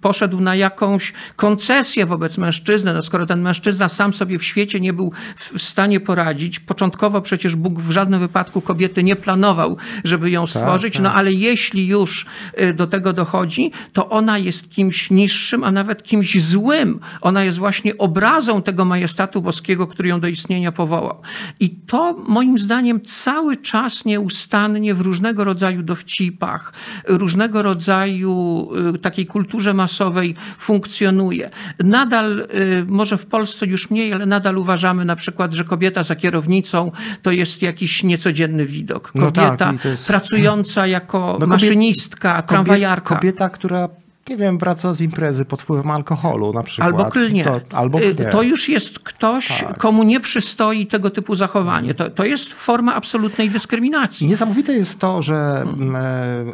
poszedł 0.00 0.40
na 0.40 0.54
jakąś 0.54 1.12
koncesję 1.36 2.06
wobec 2.06 2.38
mężczyzny. 2.38 2.94
No 2.94 3.02
skoro 3.02 3.26
ten 3.26 3.42
mężczyzna 3.42 3.88
sam 3.88 4.14
sobie 4.14 4.38
w 4.38 4.44
świecie 4.44 4.80
nie 4.80 4.92
był 4.92 5.12
w 5.36 5.62
stanie 5.62 6.00
poradzić, 6.00 6.60
początkowo 6.60 7.20
przecież 7.20 7.56
Bóg 7.56 7.80
w 7.80 7.90
żadnym 7.90 8.20
wypadku 8.20 8.60
kobiety 8.60 9.04
nie 9.04 9.16
planował, 9.16 9.76
żeby 10.04 10.30
ją 10.30 10.40
tak, 10.40 10.50
stworzyć, 10.50 10.94
tak. 10.94 11.02
no 11.02 11.14
ale 11.14 11.32
jeśli 11.32 11.86
już 11.86 12.26
do 12.74 12.86
tego 12.86 13.12
dochodzi, 13.12 13.72
to 13.92 14.08
ona 14.08 14.38
jest 14.38 14.70
kimś 14.70 15.10
niższym, 15.10 15.64
a 15.64 15.70
nawet 15.70 16.02
kimś 16.02 16.42
złym. 16.42 17.00
Ona 17.20 17.44
jest 17.44 17.58
właśnie 17.58 17.98
obrazą 17.98 18.62
tego 18.62 18.73
tego 18.74 18.84
majestatu 18.84 19.42
boskiego, 19.42 19.86
który 19.86 20.08
ją 20.08 20.20
do 20.20 20.28
istnienia 20.28 20.72
powołał. 20.72 21.22
I 21.60 21.70
to 21.70 22.16
moim 22.26 22.58
zdaniem 22.58 23.00
cały 23.00 23.56
czas 23.56 24.04
nieustannie 24.04 24.94
w 24.94 25.00
różnego 25.00 25.44
rodzaju 25.44 25.82
dowcipach, 25.82 26.72
różnego 27.08 27.62
rodzaju 27.62 28.68
y, 28.94 28.98
takiej 28.98 29.26
kulturze 29.26 29.74
masowej 29.74 30.34
funkcjonuje. 30.58 31.50
Nadal, 31.84 32.40
y, 32.40 32.84
może 32.88 33.16
w 33.16 33.26
Polsce 33.26 33.66
już 33.66 33.90
mniej, 33.90 34.12
ale 34.12 34.26
nadal 34.26 34.58
uważamy 34.58 35.04
na 35.04 35.16
przykład, 35.16 35.52
że 35.52 35.64
kobieta 35.64 36.02
za 36.02 36.16
kierownicą 36.16 36.92
to 37.22 37.30
jest 37.30 37.62
jakiś 37.62 38.02
niecodzienny 38.02 38.66
widok. 38.66 39.12
Kobieta 39.12 39.50
no 39.50 39.56
tak, 39.56 39.84
jest... 39.84 40.06
pracująca 40.06 40.86
jako 40.86 41.36
no, 41.40 41.46
maszynistka, 41.46 42.42
tramwajarka. 42.42 43.14
Kobieta, 43.14 43.48
która 43.48 43.88
nie 44.28 44.36
wiem, 44.36 44.58
wraca 44.58 44.94
z 44.94 45.00
imprezy 45.00 45.44
pod 45.44 45.62
wpływem 45.62 45.90
alkoholu 45.90 46.52
na 46.52 46.62
przykład. 46.62 46.86
Albo 46.86 47.04
klnie. 47.10 47.44
To, 47.44 47.60
albo 47.72 48.00
Y, 48.00 48.14
klnie. 48.14 48.30
to 48.30 48.42
już 48.42 48.68
jest 48.68 48.98
ktoś, 48.98 49.60
Tak. 49.60 49.78
komu 49.78 50.02
nie 50.02 50.20
przystoi 50.20 50.86
tego 50.86 51.10
typu 51.10 51.34
zachowanie. 51.34 51.94
To, 51.94 52.10
to 52.10 52.24
jest 52.24 52.52
forma 52.52 52.94
absolutnej 52.94 53.50
dyskryminacji. 53.50 54.26
Niesamowite 54.26 54.72
jest 54.72 54.98
to, 54.98 55.22
że 55.22 55.62
mm, 55.62 55.96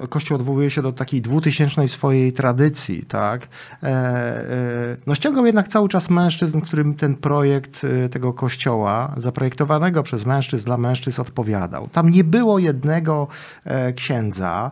e, 0.03 0.09
Kościół 0.09 0.35
odwołuje 0.37 0.71
się 0.71 0.83
do 0.83 0.93
takiej 0.93 1.23
dwutysięcznej 1.23 1.89
swojej 1.89 2.33
tradycji, 2.33 3.03
tak? 3.09 3.49
E, 3.83 3.87
e, 3.87 4.97
No 5.07 5.15
ściągał 5.15 5.47
jednak 5.47 5.69
cały 5.69 5.89
czas 5.89 6.11
mężczyzn, 6.11 6.61
którym 6.61 6.95
ten 6.95 7.15
projekt 7.15 7.83
tego 8.11 8.33
kościoła, 8.33 9.15
zaprojektowanego 9.17 10.03
przez 10.03 10.27
mężczyzn 10.27 10.67
dla 10.67 10.77
mężczyzn 10.77 11.21
odpowiadał. 11.21 11.89
Tam 11.89 12.11
nie 12.11 12.25
było 12.25 12.59
jednego 12.59 13.29
księdza, 13.97 14.71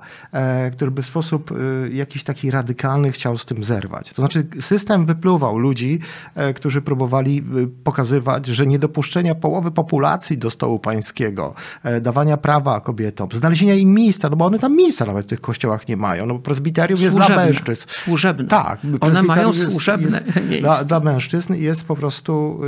który 0.73 0.91
by 0.91 1.03
w 1.03 1.07
sposób 1.07 1.51
jakiś 1.93 2.25
taki 2.25 2.51
radykalny 2.51 2.88
chciał 3.13 3.39
z 3.39 3.45
tym 3.45 3.65
zerwać. 3.65 4.13
To 4.13 4.23
znaczy 4.23 4.47
system 4.61 5.07
wypluwał 5.07 5.59
ludzi, 5.59 5.99
e, 6.35 6.55
którzy 6.55 6.83
próbowali 6.83 7.39
e, 7.39 7.43
pokazywać, 7.85 8.47
że 8.47 8.67
niedopuszczenia 8.67 9.35
połowy 9.35 9.71
populacji 9.71 10.39
do 10.39 10.51
stołu 10.51 10.79
pańskiego, 10.79 11.55
e, 11.83 12.01
dawania 12.01 12.37
prawa 12.37 12.81
kobietom, 12.81 13.29
znalezienia 13.33 13.75
im 13.75 13.95
miejsca, 13.95 14.29
no 14.29 14.37
bo 14.37 14.45
one 14.45 14.59
tam 14.59 14.77
miejsca 14.77 15.07
nawet 15.07 15.27
w 15.27 15.29
tych 15.29 15.41
kościołach 15.41 15.89
nie 15.89 15.97
mają, 15.97 16.27
no 16.27 16.35
bo 16.35 16.41
prezbiterium 16.41 17.01
jest 17.01 17.17
dla 17.17 17.29
mężczyzn. 17.29 17.87
Służebne. 17.89 18.49
Tak. 18.49 18.81
One 19.01 19.23
mają 19.23 19.49
jest- 19.49 19.71
służebne 19.71 20.23
jest 20.27 20.37
miejsce. 20.37 20.61
Dla, 20.61 20.85
dla 20.85 21.01
mężczyzn 21.01 21.55
jest 21.55 21.85
po 21.85 21.97
prostu 21.97 22.61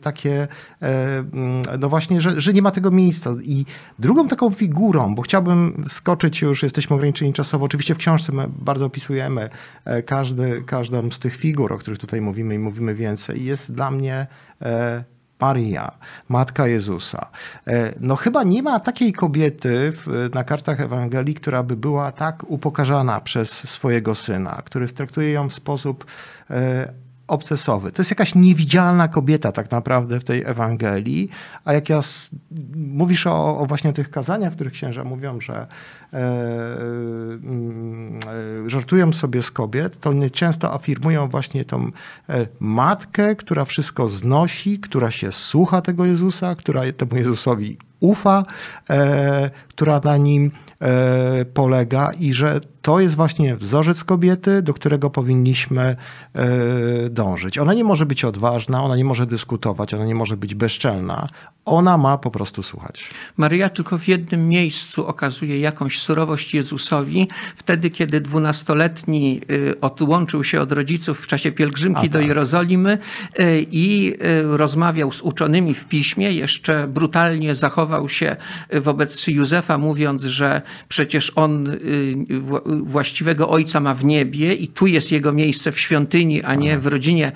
takie, 0.00 0.48
mm, 0.80 1.62
no 1.78 1.88
właśnie, 1.88 2.20
że, 2.20 2.40
że 2.40 2.52
nie 2.52 2.62
ma 2.62 2.70
tego 2.70 2.90
miejsca. 2.90 3.34
I 3.42 3.64
drugą 3.98 4.28
taką 4.28 4.50
figurą, 4.50 5.14
bo 5.14 5.22
chciałbym 5.22 5.84
skoczyć 5.88 6.42
już, 6.42 6.62
jesteśmy 6.62 6.96
ograniczeni 6.96 7.32
czasowo, 7.32 7.64
oczywiście 7.64 7.94
w 7.94 7.98
książce 7.98 8.32
bardzo 8.48 8.86
opisujemy 8.86 9.50
każdy, 10.06 10.62
każdą 10.66 11.10
z 11.10 11.18
tych 11.18 11.36
figur, 11.36 11.72
o 11.72 11.78
których 11.78 11.98
tutaj 11.98 12.20
mówimy 12.20 12.54
i 12.54 12.58
mówimy 12.58 12.94
więcej, 12.94 13.44
jest 13.44 13.72
dla 13.72 13.90
mnie 13.90 14.26
e, 14.62 15.04
Maria, 15.40 15.92
Matka 16.28 16.66
Jezusa. 16.66 17.30
E, 17.66 17.92
No 18.00 18.16
chyba 18.16 18.42
nie 18.42 18.62
ma 18.62 18.80
takiej 18.80 19.12
kobiety 19.12 19.92
w, 19.92 20.30
na 20.34 20.44
kartach 20.44 20.80
Ewangelii, 20.80 21.34
która 21.34 21.62
by 21.62 21.76
była 21.76 22.12
tak 22.12 22.50
upokarzana 22.50 23.20
przez 23.20 23.50
swojego 23.50 24.14
syna, 24.14 24.62
który 24.64 24.88
traktuje 24.88 25.30
ją 25.32 25.48
w 25.48 25.54
sposób 25.54 26.06
e, 26.50 26.92
obcesowy. 27.28 27.92
To 27.92 28.00
jest 28.02 28.10
jakaś 28.10 28.34
niewidzialna 28.34 29.08
kobieta 29.08 29.52
tak 29.52 29.70
naprawdę 29.70 30.20
w 30.20 30.24
tej 30.24 30.42
Ewangelii, 30.44 31.28
a 31.64 31.72
jak 31.72 31.88
ja 31.88 31.98
s- 31.98 32.30
mówisz 32.76 33.26
o, 33.26 33.58
o 33.58 33.66
właśnie 33.66 33.92
tych 33.92 34.10
kazaniach, 34.10 34.52
w 34.52 34.54
których 34.54 34.72
księża 34.72 35.04
mówią, 35.04 35.40
że 35.40 35.66
e, 36.12 36.18
mm, 37.44 38.18
e, 38.66 38.70
żartują 38.70 39.12
sobie 39.12 39.42
z 39.42 39.50
kobiet, 39.50 40.00
to 40.00 40.10
one 40.10 40.30
często 40.30 40.74
afirmują 40.74 41.28
właśnie 41.28 41.64
tą 41.64 41.90
e, 42.28 42.46
matkę, 42.60 43.36
która 43.36 43.64
wszystko 43.64 44.08
znosi, 44.08 44.78
która 44.78 45.10
się 45.10 45.32
słucha 45.32 45.80
tego 45.80 46.04
Jezusa, 46.04 46.54
która 46.54 46.82
temu 46.96 47.16
Jezusowi 47.16 47.78
ufa, 48.00 48.44
e, 48.90 49.50
która 49.68 50.00
na 50.04 50.16
nim 50.16 50.50
e, 50.80 51.44
polega 51.44 52.12
i 52.18 52.32
że 52.32 52.60
to 52.86 53.00
jest 53.00 53.16
właśnie 53.16 53.56
wzorzec 53.56 54.04
kobiety, 54.04 54.62
do 54.62 54.74
którego 54.74 55.10
powinniśmy 55.10 55.96
e, 56.34 56.48
dążyć. 57.10 57.58
Ona 57.58 57.74
nie 57.74 57.84
może 57.84 58.06
być 58.06 58.24
odważna, 58.24 58.84
ona 58.84 58.96
nie 58.96 59.04
może 59.04 59.26
dyskutować, 59.26 59.94
ona 59.94 60.04
nie 60.04 60.14
może 60.14 60.36
być 60.36 60.54
bezczelna. 60.54 61.28
Ona 61.64 61.98
ma 61.98 62.18
po 62.18 62.30
prostu 62.30 62.62
słuchać. 62.62 63.10
Maryja 63.36 63.68
tylko 63.68 63.98
w 63.98 64.08
jednym 64.08 64.48
miejscu 64.48 65.06
okazuje 65.06 65.60
jakąś 65.60 65.98
surowość 65.98 66.54
Jezusowi, 66.54 67.28
wtedy 67.56 67.90
kiedy 67.90 68.20
dwunastoletni 68.20 69.40
y, 69.50 69.80
odłączył 69.80 70.44
się 70.44 70.60
od 70.60 70.72
rodziców 70.72 71.20
w 71.20 71.26
czasie 71.26 71.52
pielgrzymki 71.52 72.10
do 72.10 72.18
tak. 72.18 72.28
Jerozolimy 72.28 72.98
y, 73.40 73.66
i 73.70 74.12
y, 74.12 74.56
rozmawiał 74.56 75.12
z 75.12 75.22
uczonymi 75.22 75.74
w 75.74 75.84
piśmie, 75.84 76.32
jeszcze 76.32 76.88
brutalnie 76.88 77.54
zachował 77.54 78.08
się 78.08 78.36
wobec 78.72 79.26
Józefa, 79.26 79.78
mówiąc, 79.78 80.22
że 80.22 80.62
przecież 80.88 81.32
on 81.36 81.76
właściwego 82.84 83.48
ojca 83.48 83.80
ma 83.80 83.94
w 83.94 84.04
niebie 84.04 84.54
i 84.54 84.68
tu 84.68 84.86
jest 84.86 85.12
jego 85.12 85.32
miejsce 85.32 85.72
w 85.72 85.80
świątyni, 85.80 86.42
a 86.42 86.54
nie 86.54 86.78
w 86.78 86.86
rodzinie 86.86 87.32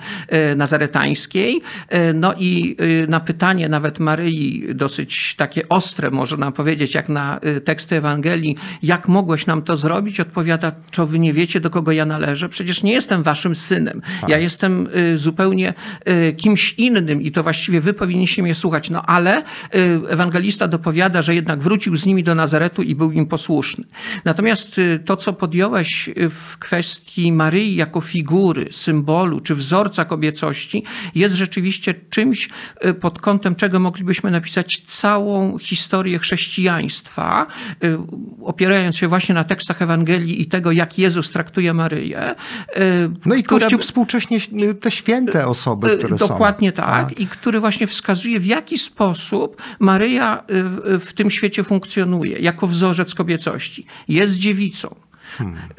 y, 0.51 0.55
nazaretańskiej. 0.55 1.61
Y, 1.93 2.13
No 2.13 2.33
i 2.37 2.75
y, 3.03 3.07
na 3.07 3.19
pytanie 3.19 3.69
nawet 3.69 3.99
Maryi, 3.99 4.75
dosyć 4.75 5.35
takie 5.35 5.69
ostre, 5.69 6.11
można 6.11 6.51
powiedzieć, 6.51 6.95
jak 6.95 7.09
na 7.09 7.39
teksty 7.65 7.95
Ewangelii, 7.95 8.55
jak 8.83 9.07
mogłeś 9.07 9.45
nam 9.45 9.61
to 9.61 9.77
zrobić? 9.77 10.19
Odpowiada, 10.19 10.71
czy 10.91 11.05
wy 11.05 11.19
nie 11.19 11.33
wiecie, 11.33 11.59
do 11.59 11.69
kogo 11.69 11.91
ja 11.91 12.05
należę? 12.05 12.49
Przecież 12.49 12.83
nie 12.83 12.93
jestem 12.93 13.23
waszym 13.23 13.55
synem. 13.55 14.01
Ja 14.27 14.37
jestem 14.37 14.87
zupełnie 15.15 15.73
kimś 16.37 16.73
innym 16.73 17.21
i 17.21 17.31
to 17.31 17.43
właściwie 17.43 17.81
wy 17.81 17.93
powinniście 17.93 18.43
mnie 18.43 18.55
słuchać. 18.55 18.89
No 18.89 19.01
ale 19.01 19.43
ewangelista 20.09 20.67
dopowiada, 20.67 21.21
że 21.21 21.35
jednak 21.35 21.59
wrócił 21.59 21.95
z 21.97 22.05
nimi 22.05 22.23
do 22.23 22.35
Nazaretu 22.35 22.83
i 22.83 22.95
był 22.95 23.11
im 23.11 23.25
posłuszny. 23.25 23.83
Natomiast 24.25 24.81
to, 25.05 25.17
co 25.17 25.30
podjąłeś 25.33 26.09
y, 26.09 26.29
w 26.29 26.57
kwestii 26.57 27.31
Maryi 27.31 27.75
jako 27.75 28.01
figury, 28.01 28.67
symbolu 28.71 29.39
czy 29.39 29.55
wzorca 29.55 30.05
kobiecości, 30.05 30.83
jest 31.15 31.35
rzeczywiście 31.35 31.93
czymś, 32.09 32.49
y, 32.85 32.93
pod 32.93 33.19
kątem 33.19 33.55
czego 33.55 33.79
moglibyśmy 33.79 34.31
napisać 34.31 34.83
całą 34.85 35.57
historię 35.57 36.19
chrześcijaństwa, 36.19 37.47
y, 37.83 37.97
opierając 38.43 38.97
się 38.97 39.07
właśnie 39.07 39.35
na 39.35 39.43
tekstach 39.43 39.81
Ewangelii 39.81 40.41
i 40.41 40.45
tego, 40.45 40.71
jak 40.71 40.99
Jezus 40.99 41.31
traktuje 41.31 41.73
Maryję. 41.73 42.35
No 43.25 43.35
i 43.35 43.43
Kościół 43.43 43.79
współcześnie 43.79 44.39
te 44.81 44.91
święte 44.91 45.47
osoby, 45.47 45.97
które 45.97 46.17
są. 46.17 46.25
Y, 46.25 46.27
Dokładnie 46.27 46.71
tak. 46.71 47.19
I 47.19 47.27
który 47.27 47.59
właśnie 47.59 47.87
wskazuje, 47.87 48.39
w 48.39 48.45
jaki 48.45 48.77
sposób 48.77 49.61
Maryja 49.79 50.43
w 50.99 51.13
tym 51.13 51.31
świecie 51.31 51.63
funkcjonuje, 51.63 52.39
jako 52.39 52.67
wzorzec 52.67 53.15
kobiecości. 53.15 53.85
Jest 54.07 54.33
dziewicą. 54.33 54.95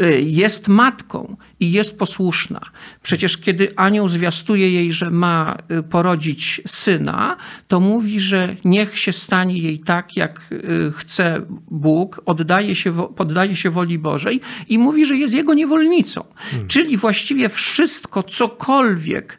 Y, 0.01 0.23
Jest 0.23 0.69
matką 0.69 1.37
i 1.61 1.73
jest 1.73 1.99
posłuszna. 1.99 2.61
Przecież 3.03 3.39
kiedy 3.39 3.69
anioł 3.77 4.09
zwiastuje 4.09 4.71
jej, 4.71 4.93
że 4.93 5.11
ma 5.11 5.57
y, 5.79 5.83
porodzić 5.83 6.61
syna, 6.67 7.37
to 7.69 7.81
mówi, 7.81 8.21
że 8.21 8.57
niech 8.65 8.99
się 8.99 9.13
stanie 9.13 9.59
jej 9.59 9.79
tak, 9.79 10.17
jak 10.17 10.41
y, 10.53 10.93
chce 10.97 11.41
Bóg, 11.71 12.23
oddaje 12.27 12.75
się, 12.75 13.09
poddaje 13.17 13.57
się 13.57 13.71
woli 13.71 13.99
Bożej 13.99 14.41
i 14.69 14.79
mówi, 14.79 15.07
że 15.07 15.17
jest 15.17 15.35
jego 15.35 15.55
niewolnicą. 15.55 16.25
Czyli 16.69 16.97
właściwie 16.97 17.49
wszystko, 17.49 18.23
cokolwiek 18.23 19.39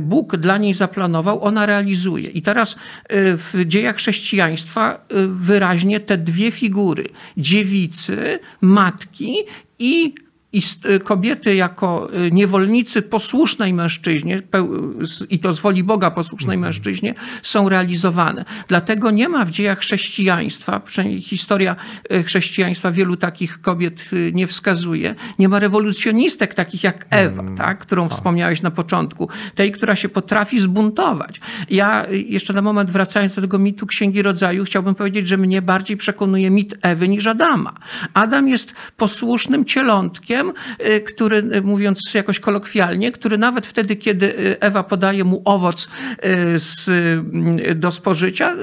Bóg 0.00 0.36
dla 0.36 0.58
niej 0.58 0.74
zaplanował, 0.74 1.44
ona 1.44 1.66
realizuje. 1.66 2.30
I 2.30 2.42
teraz 2.42 2.76
w 3.10 3.62
dziejach 3.66 3.96
chrześcijaństwa 3.96 5.06
wyraźnie 5.28 6.00
te 6.00 6.18
dwie 6.18 6.50
figury, 6.50 7.08
dziewicy, 7.36 8.38
matki 8.60 9.43
i 9.78 10.14
i 10.54 10.62
kobiety 11.04 11.54
jako 11.54 12.08
y, 12.26 12.30
niewolnicy 12.30 13.02
posłusznej 13.02 13.72
mężczyźnie, 13.72 14.42
i 15.30 15.38
to 15.38 15.52
z 15.52 15.60
woli 15.60 15.84
Boga 15.84 16.10
posłusznej 16.10 16.58
mężczyźnie, 16.58 17.14
są 17.42 17.68
realizowane. 17.68 18.44
Dlatego 18.68 19.10
nie 19.10 19.28
ma 19.28 19.44
w 19.44 19.50
dziejach 19.50 19.78
chrześcijaństwa, 19.78 20.80
przynajmniej 20.80 21.20
historia 21.20 21.76
y, 22.12 22.22
chrześcijaństwa 22.22 22.92
wielu 22.92 23.16
takich 23.16 23.60
kobiet 23.60 24.04
y, 24.12 24.32
nie 24.34 24.46
wskazuje, 24.46 25.14
nie 25.38 25.48
ma 25.48 25.58
rewolucjonistek 25.58 26.54
takich 26.54 26.84
jak 26.84 27.06
Ewa, 27.10 27.44
tak, 27.56 27.78
którą 27.78 28.08
wspomniałeś 28.08 28.62
na 28.62 28.70
początku, 28.70 29.28
tej, 29.54 29.72
która 29.72 29.96
się 29.96 30.08
potrafi 30.08 30.60
zbuntować. 30.60 31.40
Ja 31.70 32.06
jeszcze 32.10 32.52
na 32.52 32.62
moment 32.62 32.90
wracając 32.90 33.34
do 33.34 33.40
tego 33.40 33.58
mitu 33.58 33.86
Księgi 33.86 34.22
Rodzaju, 34.22 34.64
chciałbym 34.64 34.94
powiedzieć, 34.94 35.28
że 35.28 35.36
mnie 35.36 35.62
bardziej 35.62 35.96
przekonuje 35.96 36.50
mit 36.50 36.74
Ewy 36.82 37.08
niż 37.08 37.26
Adama. 37.26 37.74
Adam 38.14 38.48
jest 38.48 38.74
posłusznym 38.96 39.64
cielątkiem, 39.64 40.43
y, 40.80 41.00
który, 41.00 41.36
y, 41.36 41.62
mówiąc 41.62 42.14
jakoś 42.14 42.40
kolokwialnie, 42.40 43.12
który 43.12 43.38
nawet 43.38 43.66
wtedy, 43.66 43.96
kiedy 43.96 44.26
y, 44.26 44.60
Ewa 44.60 44.82
podaje 44.82 45.24
mu 45.24 45.42
owoc 45.44 45.88
z, 46.56 46.90
do 47.78 47.90
spożycia 47.90 48.56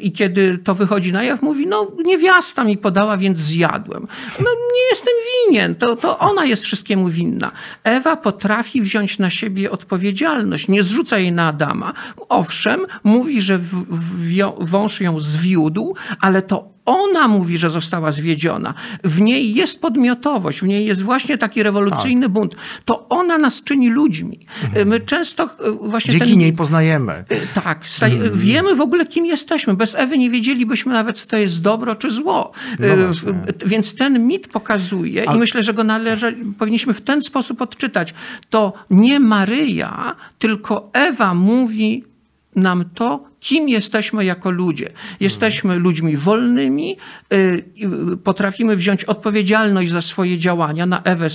i 0.00 0.12
kiedy 0.12 0.58
to 0.58 0.74
wychodzi 0.74 1.12
na 1.12 1.24
jaw, 1.24 1.42
mówi, 1.42 1.66
no 1.66 1.92
niewiasta 2.04 2.64
mi 2.64 2.78
podała, 2.78 3.16
więc 3.16 3.38
zjadłem. 3.38 4.08
No 4.38 4.50
nie 4.74 4.88
jestem 4.90 5.12
winien, 5.48 5.74
to, 5.74 5.96
to 5.96 6.18
ona 6.18 6.44
jest 6.44 6.62
wszystkiemu 6.62 7.08
winna. 7.08 7.52
Ewa 7.84 8.16
potrafi 8.16 8.82
wziąć 8.82 9.18
na 9.18 9.30
siebie 9.30 9.70
odpowiedzialność, 9.70 10.68
nie 10.68 10.82
zrzuca 10.82 11.18
jej 11.18 11.32
na 11.32 11.48
Adama. 11.48 11.92
Owszem, 12.28 12.80
mówi, 13.04 13.42
że 13.42 13.58
w, 13.58 13.84
w, 13.90 14.42
wąż 14.58 15.00
ją 15.00 15.20
zwiódł, 15.20 15.94
ale 16.20 16.42
to 16.42 16.75
ona 16.86 17.28
mówi, 17.28 17.56
że 17.56 17.70
została 17.70 18.12
zwiedziona. 18.12 18.74
W 19.04 19.20
niej 19.20 19.54
jest 19.54 19.80
podmiotowość, 19.80 20.60
w 20.60 20.66
niej 20.66 20.86
jest 20.86 21.02
właśnie 21.02 21.38
taki 21.38 21.62
rewolucyjny 21.62 22.22
tak. 22.22 22.32
bunt. 22.32 22.54
To 22.84 23.08
ona 23.08 23.38
nas 23.38 23.62
czyni 23.62 23.90
ludźmi. 23.90 24.46
Mhm. 24.64 24.88
My 24.88 25.00
często 25.00 25.44
e, 25.44 25.48
właśnie... 25.70 26.12
Dzięki 26.12 26.30
ten... 26.30 26.38
niej 26.38 26.52
poznajemy. 26.52 27.12
E, 27.12 27.24
tak. 27.54 27.84
Mhm. 28.02 28.38
Wiemy 28.38 28.74
w 28.74 28.80
ogóle, 28.80 29.06
kim 29.06 29.26
jesteśmy. 29.26 29.74
Bez 29.74 29.94
Ewy 29.94 30.18
nie 30.18 30.30
wiedzielibyśmy 30.30 30.92
nawet, 30.92 31.18
co 31.18 31.26
to 31.26 31.36
jest 31.36 31.62
dobro 31.62 31.94
czy 31.94 32.10
zło. 32.10 32.52
No 32.78 32.86
Więc 33.66 33.94
ten 33.94 34.26
mit 34.26 34.48
pokazuje 34.48 35.24
i 35.34 35.38
myślę, 35.38 35.62
że 35.62 35.74
go 35.74 35.84
należy, 35.84 36.36
powinniśmy 36.58 36.94
w 36.94 37.00
ten 37.00 37.22
sposób 37.22 37.62
odczytać. 37.62 38.14
To 38.50 38.72
nie 38.90 39.20
Maryja, 39.20 40.16
tylko 40.38 40.90
Ewa 40.92 41.34
mówi 41.34 42.04
nam 42.56 42.84
to, 42.94 43.24
kim 43.40 43.68
jesteśmy 43.68 44.24
jako 44.24 44.50
ludzie. 44.50 44.92
Jesteśmy 45.20 45.78
ludźmi 45.78 46.16
wolnymi, 46.16 46.96
y, 47.32 47.64
potrafimy 48.24 48.76
wziąć 48.76 49.04
odpowiedzialność 49.04 49.90
za 49.90 50.02
swoje 50.02 50.38
działania. 50.38 50.86
Na 50.86 51.02
Ewę 51.02 51.28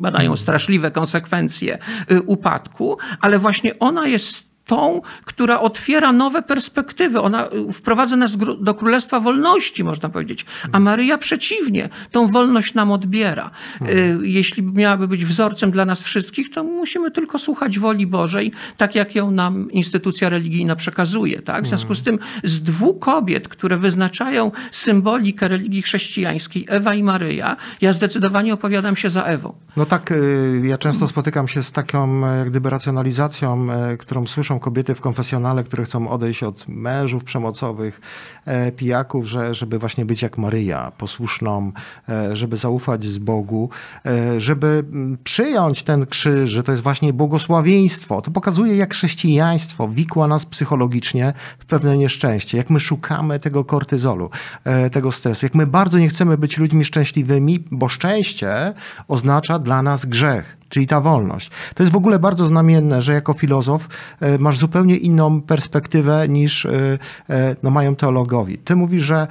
badają 0.00 0.36
straszliwe 0.36 0.90
konsekwencje 0.90 1.78
y, 2.10 2.22
upadku, 2.22 2.98
ale 3.20 3.38
właśnie 3.38 3.78
ona 3.78 4.06
jest 4.06 4.53
tą, 4.66 5.00
która 5.24 5.60
otwiera 5.60 6.12
nowe 6.12 6.42
perspektywy. 6.42 7.20
Ona 7.20 7.46
y, 7.46 7.72
wprowadza 7.72 8.16
nas 8.16 8.36
do 8.60 8.74
królestwa 8.74 9.20
wolności, 9.20 9.84
można 9.84 10.08
powiedzieć. 10.08 10.46
A 10.72 10.80
Maryja 10.80 11.18
przeciwnie, 11.18 11.88
tą 12.10 12.28
wolność 12.28 12.74
nam 12.74 12.92
odbiera. 12.92 13.50
Y, 13.82 14.18
jeśli 14.22 14.62
miałaby 14.62 15.08
być 15.08 15.24
wzorcem 15.24 15.70
dla 15.70 15.84
nas 15.84 16.02
wszystkich, 16.02 16.50
to 16.50 16.64
musimy 16.64 17.10
tylko 17.10 17.38
słuchać 17.38 17.78
woli 17.78 18.06
Bożej, 18.06 18.52
tak 18.76 18.94
jak 18.94 19.14
ją 19.14 19.30
nam 19.30 19.70
instytucja 19.70 20.28
religijna 20.28 20.76
przekazuje. 20.76 21.42
Tak? 21.42 21.64
W 21.64 21.68
związku 21.68 21.94
z 21.94 22.02
tym 22.02 22.18
z 22.44 22.62
dwóch 22.62 22.98
kobiet, 22.98 23.48
które 23.48 23.76
wyznaczają 23.76 24.50
symbolikę 24.70 25.48
religii 25.48 25.82
chrześcijańskiej, 25.82 26.66
Ewa 26.68 26.94
i 26.94 27.02
Maryja, 27.02 27.56
ja 27.80 27.92
zdecydowanie 27.92 28.54
opowiadam 28.54 28.96
się 28.96 29.10
za 29.10 29.22
Ewą. 29.22 29.54
No 29.76 29.86
tak, 29.86 30.12
y, 30.12 30.62
ja 30.64 30.78
często 30.78 31.08
spotykam 31.08 31.48
się 31.48 31.62
z 31.62 31.72
taką 31.72 32.20
jak 32.36 32.50
gdyby 32.50 32.70
racjonalizacją, 32.70 33.66
którą 33.98 34.26
słyszę 34.26 34.53
kobiety 34.58 34.94
w 34.94 35.00
konfesjonale, 35.00 35.64
które 35.64 35.84
chcą 35.84 36.08
odejść 36.08 36.42
od 36.42 36.68
mężów 36.68 37.24
przemocowych, 37.24 38.00
e, 38.46 38.72
pijaków, 38.72 39.26
że, 39.26 39.54
żeby 39.54 39.78
właśnie 39.78 40.04
być 40.04 40.22
jak 40.22 40.38
Maryja, 40.38 40.92
posłuszną, 40.98 41.72
e, 42.08 42.36
żeby 42.36 42.56
zaufać 42.56 43.04
z 43.04 43.18
Bogu, 43.18 43.70
e, 44.06 44.40
żeby 44.40 44.66
mm, 44.66 45.18
przyjąć 45.24 45.82
ten 45.82 46.06
krzyż, 46.06 46.50
że 46.50 46.62
to 46.62 46.72
jest 46.72 46.82
właśnie 46.82 47.12
błogosławieństwo. 47.12 48.22
To 48.22 48.30
pokazuje, 48.30 48.76
jak 48.76 48.94
chrześcijaństwo 48.94 49.88
wikła 49.88 50.26
nas 50.26 50.46
psychologicznie 50.46 51.32
w 51.58 51.66
pewne 51.66 51.98
nieszczęście, 51.98 52.58
jak 52.58 52.70
my 52.70 52.80
szukamy 52.80 53.38
tego 53.38 53.64
kortyzolu, 53.64 54.30
tego 54.92 55.12
stresu, 55.12 55.46
jak 55.46 55.54
my 55.54 55.66
bardzo 55.66 55.98
nie 55.98 56.08
chcemy 56.08 56.38
być 56.38 56.58
ludźmi 56.58 56.84
szczęśliwymi, 56.84 57.64
bo 57.70 57.88
szczęście 57.88 58.74
oznacza 59.08 59.58
dla 59.58 59.82
nas 59.82 60.06
grzech 60.06 60.63
czyli 60.74 60.86
ta 60.86 61.00
wolność. 61.00 61.50
To 61.74 61.82
jest 61.82 61.92
w 61.92 61.96
ogóle 61.96 62.18
bardzo 62.18 62.46
znamienne, 62.46 63.02
że 63.02 63.12
jako 63.12 63.32
filozof 63.32 63.88
e, 64.20 64.38
masz 64.38 64.58
zupełnie 64.58 64.96
inną 64.96 65.42
perspektywę 65.42 66.28
niż 66.28 66.66
e, 66.66 66.98
e, 67.30 67.56
no, 67.62 67.70
mają 67.70 67.96
teologowie. 67.96 68.56
Ty 68.64 68.76
mówisz, 68.76 69.02
że 69.02 69.26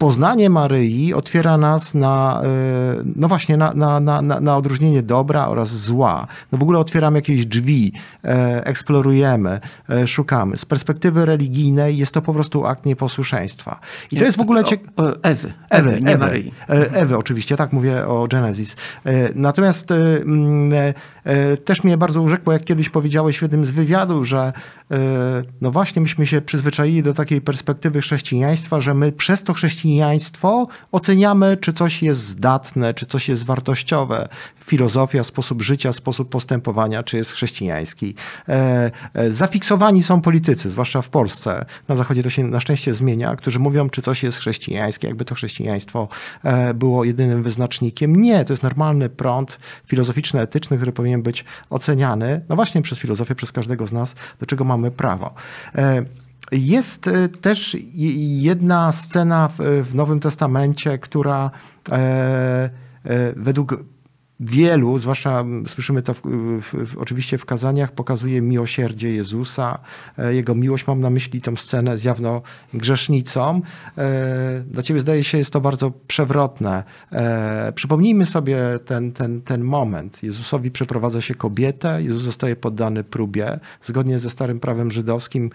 poznanie 0.00 0.50
Maryi 0.50 1.14
otwiera 1.14 1.58
nas 1.58 1.94
na, 1.94 2.42
e, 2.44 3.02
no 3.16 3.28
właśnie, 3.28 3.56
na, 3.56 3.74
na, 3.74 4.00
na, 4.00 4.22
na 4.22 4.56
odróżnienie 4.56 5.02
dobra 5.02 5.48
oraz 5.48 5.68
zła. 5.68 6.26
No 6.52 6.58
w 6.58 6.62
ogóle 6.62 6.78
otwieramy 6.78 7.18
jakieś 7.18 7.46
drzwi, 7.46 7.92
e, 8.24 8.66
eksplorujemy, 8.66 9.60
e, 9.88 10.06
szukamy. 10.06 10.58
Z 10.58 10.64
perspektywy 10.64 11.26
religijnej 11.26 11.98
jest 11.98 12.14
to 12.14 12.22
po 12.22 12.34
prostu 12.34 12.66
akt 12.66 12.86
nieposłuszeństwa. 12.86 13.80
I 14.12 14.16
to 14.16 14.24
jest 14.24 14.38
w 14.38 14.40
ogóle 14.40 14.64
ciekawe. 14.64 15.16
Ewy, 15.22 15.52
Ewy, 15.70 16.00
nie 16.00 16.12
Ewy, 16.12 16.24
Maryi. 16.24 16.52
Ewy, 16.68 17.16
oczywiście, 17.16 17.56
tak 17.56 17.72
mówię 17.72 18.06
o 18.06 18.26
Genesis. 18.26 18.76
Natomiast 19.34 19.92
też 21.64 21.84
mnie 21.84 21.96
bardzo 21.96 22.22
urzekło, 22.22 22.52
jak 22.52 22.64
kiedyś 22.64 22.88
powiedziałeś 22.88 23.38
w 23.38 23.42
jednym 23.42 23.66
z 23.66 23.70
wywiadów, 23.70 24.28
że 24.28 24.52
no 25.60 25.70
właśnie 25.70 26.02
myśmy 26.02 26.26
się 26.26 26.40
przyzwyczaili 26.40 27.02
do 27.02 27.14
takiej 27.14 27.40
perspektywy 27.40 28.00
chrześcijaństwa, 28.00 28.80
że 28.80 28.94
my 28.94 29.12
przez 29.12 29.44
to 29.44 29.54
chrześcijaństwo 29.54 30.68
oceniamy, 30.92 31.56
czy 31.56 31.72
coś 31.72 32.02
jest 32.02 32.20
zdatne, 32.20 32.94
czy 32.94 33.06
coś 33.06 33.28
jest 33.28 33.44
wartościowe. 33.44 34.28
Filozofia, 34.64 35.24
sposób 35.24 35.62
życia, 35.62 35.92
sposób 35.92 36.28
postępowania, 36.28 37.02
czy 37.02 37.16
jest 37.16 37.32
chrześcijański. 37.32 38.14
E, 38.48 38.90
e, 39.14 39.30
zafiksowani 39.32 40.02
są 40.02 40.20
politycy, 40.20 40.70
zwłaszcza 40.70 41.02
w 41.02 41.08
Polsce. 41.08 41.64
Na 41.88 41.94
Zachodzie 41.94 42.22
to 42.22 42.30
się 42.30 42.44
na 42.44 42.60
szczęście 42.60 42.94
zmienia, 42.94 43.36
którzy 43.36 43.58
mówią, 43.58 43.90
czy 43.90 44.02
coś 44.02 44.22
jest 44.22 44.38
chrześcijańskie, 44.38 45.08
jakby 45.08 45.24
to 45.24 45.34
chrześcijaństwo 45.34 46.08
e, 46.44 46.74
było 46.74 47.04
jedynym 47.04 47.42
wyznacznikiem. 47.42 48.16
Nie, 48.16 48.44
to 48.44 48.52
jest 48.52 48.62
normalny 48.62 49.08
prąd 49.08 49.58
filozoficzno-etyczny, 49.86 50.76
który 50.76 50.92
powinien 50.92 51.19
być 51.22 51.44
oceniany, 51.70 52.40
no 52.48 52.56
właśnie 52.56 52.82
przez 52.82 52.98
filozofię, 52.98 53.34
przez 53.34 53.52
każdego 53.52 53.86
z 53.86 53.92
nas, 53.92 54.14
do 54.40 54.46
czego 54.46 54.64
mamy 54.64 54.80
mamy 54.80 54.90
prawo. 54.90 55.34
E, 55.74 56.04
jest 56.52 57.06
e, 57.08 57.28
też 57.28 57.76
jedna 58.40 58.92
scena 58.92 59.48
w 59.58 59.94
Nowym 59.94 60.20
Testamencie, 60.20 60.98
która 60.98 61.50
e, 61.92 62.70
według 63.36 63.84
wielu, 64.40 64.98
zwłaszcza 64.98 65.44
słyszymy 65.66 66.02
to 66.02 66.14
w, 66.14 66.20
w, 66.62 66.98
oczywiście 66.98 67.38
w 67.38 67.44
kazaniach, 67.44 67.92
pokazuje 67.92 68.42
miłosierdzie 68.42 69.12
Jezusa. 69.12 69.78
E, 70.18 70.34
jego 70.34 70.54
miłość, 70.54 70.86
mam 70.86 71.00
na 71.00 71.10
myśli 71.10 71.40
tą 71.40 71.56
scenę 71.56 71.98
z 71.98 72.04
jawną 72.04 72.40
grzesznicą. 72.74 73.60
E, 73.98 74.64
dla 74.66 74.82
ciebie 74.82 75.00
zdaje 75.00 75.24
się, 75.24 75.38
jest 75.38 75.52
to 75.52 75.60
bardzo 75.60 75.92
przewrotne. 76.06 76.84
E, 77.12 77.72
przypomnijmy 77.74 78.26
sobie 78.26 78.58
ten, 78.84 79.12
ten, 79.12 79.42
ten 79.42 79.64
moment. 79.64 80.22
Jezusowi 80.22 80.70
przeprowadza 80.70 81.20
się 81.20 81.34
kobietę, 81.34 82.02
Jezus 82.02 82.22
zostaje 82.22 82.56
poddany 82.56 83.04
próbie. 83.04 83.58
Zgodnie 83.82 84.18
ze 84.18 84.30
starym 84.30 84.60
prawem 84.60 84.90
żydowskim 84.90 85.50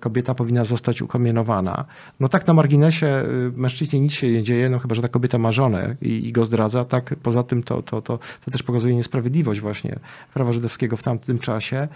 kobieta 0.00 0.34
powinna 0.34 0.64
zostać 0.64 1.02
ukomienowana. 1.02 1.84
No 2.20 2.28
tak 2.28 2.46
na 2.46 2.54
marginesie 2.54 3.22
mężczyźnie 3.56 4.00
nic 4.00 4.12
się 4.12 4.30
nie 4.30 4.42
dzieje, 4.42 4.70
no 4.70 4.78
chyba, 4.78 4.94
że 4.94 5.02
ta 5.02 5.08
kobieta 5.08 5.38
ma 5.38 5.52
żonę 5.52 5.96
i, 6.02 6.28
i 6.28 6.32
go 6.32 6.44
zdradza. 6.44 6.84
Tak 6.84 7.14
poza 7.22 7.42
tym 7.42 7.62
to 7.62 7.81
to, 7.82 8.02
to, 8.02 8.18
to 8.44 8.50
też 8.50 8.62
pokazuje 8.62 8.94
niesprawiedliwość 8.94 9.60
właśnie 9.60 9.98
prawa 10.34 10.52
żydowskiego 10.52 10.96
w 10.96 11.02
tamtym 11.02 11.38
czasie. 11.38 11.88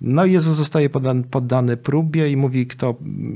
No 0.00 0.24
i 0.24 0.32
Jezus 0.32 0.56
zostaje 0.56 0.90
poddany, 0.90 1.22
poddany 1.22 1.76
próbie 1.76 2.30
i 2.30 2.36
mówi, 2.36 2.66
kto 2.66 2.94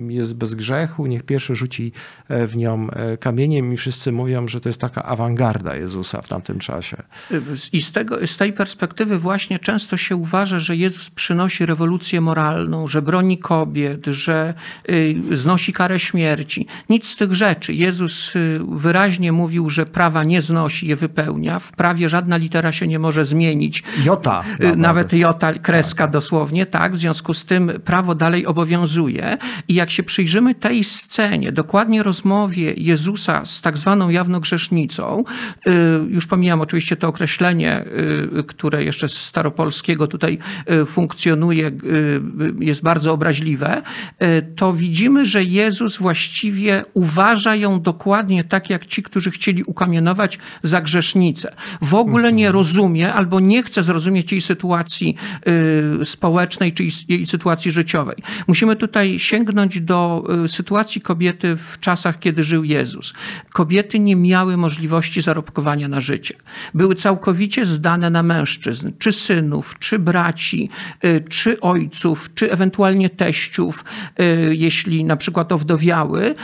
jest 0.08 0.34
bez 0.34 0.54
grzechu, 0.54 1.06
niech 1.06 1.22
pierwszy 1.22 1.54
rzuci 1.54 1.92
e, 2.28 2.46
w 2.46 2.56
nią 2.56 2.90
e, 2.90 3.16
kamieniem 3.16 3.72
i 3.72 3.76
wszyscy 3.76 4.12
mówią, 4.12 4.48
że 4.48 4.60
to 4.60 4.68
jest 4.68 4.80
taka 4.80 5.02
awangarda 5.02 5.76
Jezusa 5.76 6.22
w 6.22 6.28
tamtym 6.28 6.58
czasie. 6.58 6.96
I 7.72 7.82
z, 7.82 7.92
tego, 7.92 8.26
z 8.26 8.36
tej 8.36 8.52
perspektywy 8.52 9.18
właśnie 9.18 9.58
często 9.58 9.96
się 9.96 10.16
uważa, 10.16 10.60
że 10.60 10.76
Jezus 10.76 11.10
przynosi 11.10 11.66
rewolucję 11.66 12.20
moralną, 12.20 12.86
że 12.88 13.02
broni 13.02 13.38
kobiet, 13.38 14.06
że 14.06 14.54
y, 14.88 15.16
znosi 15.32 15.72
karę 15.72 16.00
śmierci. 16.00 16.66
Nic 16.88 17.08
z 17.08 17.16
tych 17.16 17.34
rzeczy. 17.34 17.74
Jezus 17.74 18.36
y, 18.36 18.60
wyraźnie 18.68 19.32
mówił, 19.32 19.70
że 19.70 19.86
prawa 19.86 20.24
nie 20.24 20.42
znosi, 20.42 20.86
je 20.86 20.96
wypełnia. 20.96 21.58
W 21.58 21.72
prawie 21.72 22.08
żadna 22.08 22.36
litera 22.36 22.72
się 22.72 22.86
nie 22.86 22.98
może 22.98 23.24
zmienić. 23.24 23.82
Jota. 24.04 24.44
Nawet, 24.58 24.78
nawet 24.78 25.12
jota, 25.12 25.52
kreska 25.52 26.04
tak. 26.04 26.12
dosłownie 26.12 26.45
nie 26.52 26.66
tak, 26.66 26.92
w 26.92 26.96
związku 26.96 27.35
z 27.35 27.44
tym 27.44 27.72
prawo 27.85 28.14
dalej 28.14 28.46
obowiązuje. 28.46 29.38
I 29.68 29.74
jak 29.74 29.90
się 29.90 30.02
przyjrzymy 30.02 30.54
tej 30.54 30.85
scenie, 30.85 31.52
dokładnie 31.52 32.02
rozmowie 32.02 32.74
Jezusa 32.76 33.44
z 33.44 33.61
tak 33.61 33.78
zwaną 33.78 34.09
jawnogrzesznicą, 34.09 35.24
y, 35.66 35.70
już 36.09 36.26
pomijam 36.26 36.61
oczywiście 36.61 36.96
to 36.96 37.09
określenie, 37.09 37.85
y, 38.38 38.44
które 38.44 38.85
jeszcze 38.85 39.09
z 39.09 39.12
staropolskiego 39.12 40.06
tutaj 40.06 40.38
y, 40.70 40.87
funkcjonuje, 40.87 41.70
jest 42.61 42.82
bardzo 42.82 43.12
obraźliwe, 43.12 43.82
to 44.56 44.72
widzimy, 44.72 45.26
że 45.26 45.44
Jezus 45.44 45.96
właściwie 45.96 46.85
uważa 46.94 47.54
ją 47.56 47.80
dokładnie 47.80 48.44
tak, 48.44 48.70
jak 48.70 48.87
ci, 48.87 49.02
którzy 49.02 49.30
chcieli 49.30 49.62
ukamienować 49.64 50.38
za 50.62 50.80
grzesznicę. 50.80 51.54
W 51.82 51.94
ogóle 51.94 52.32
nie 52.32 52.46
mhm. 52.46 52.54
rozumie 52.54 53.14
albo 53.14 53.40
nie 53.40 53.62
chce 53.62 53.82
zrozumieć 53.82 54.32
jej 54.32 54.40
sytuacji 54.40 55.16
społecznej, 56.04 56.36
społecznej 56.37 56.72
czy 56.72 56.85
jej 57.09 57.27
sytuacji 57.27 57.70
życiowej. 57.70 58.16
Musimy 58.46 58.77
tutaj 58.77 59.18
sięgnąć 59.18 59.81
do 59.81 60.25
y, 60.44 60.49
sytuacji 60.49 61.01
kobiety 61.01 61.57
w 61.57 61.81
czasach, 61.81 62.18
kiedy 62.18 62.44
żył 62.44 62.64
Jezus. 62.64 63.12
Kobiety 63.53 63.99
nie 63.99 64.16
miały 64.16 64.57
możliwości 64.57 65.22
zarobkowania 65.22 65.88
na 65.88 66.01
życie. 66.01 66.35
Były 66.75 66.94
całkowicie 66.94 67.64
zdane 67.64 68.11
na 68.11 68.22
mężczyzn, 68.22 68.90
czy 68.99 69.12
synów, 69.12 69.75
czy 69.79 69.99
braci, 69.99 70.68
y, 71.05 71.25
czy 71.29 71.61
ojców, 71.61 72.31
czy 72.35 72.53
ewentualnie 72.53 73.11
teściów, 73.11 73.85
y, 74.20 74.57
jeśli 74.57 75.05
na 75.05 75.16
przykład 75.16 75.53
owdowiały, 75.53 76.35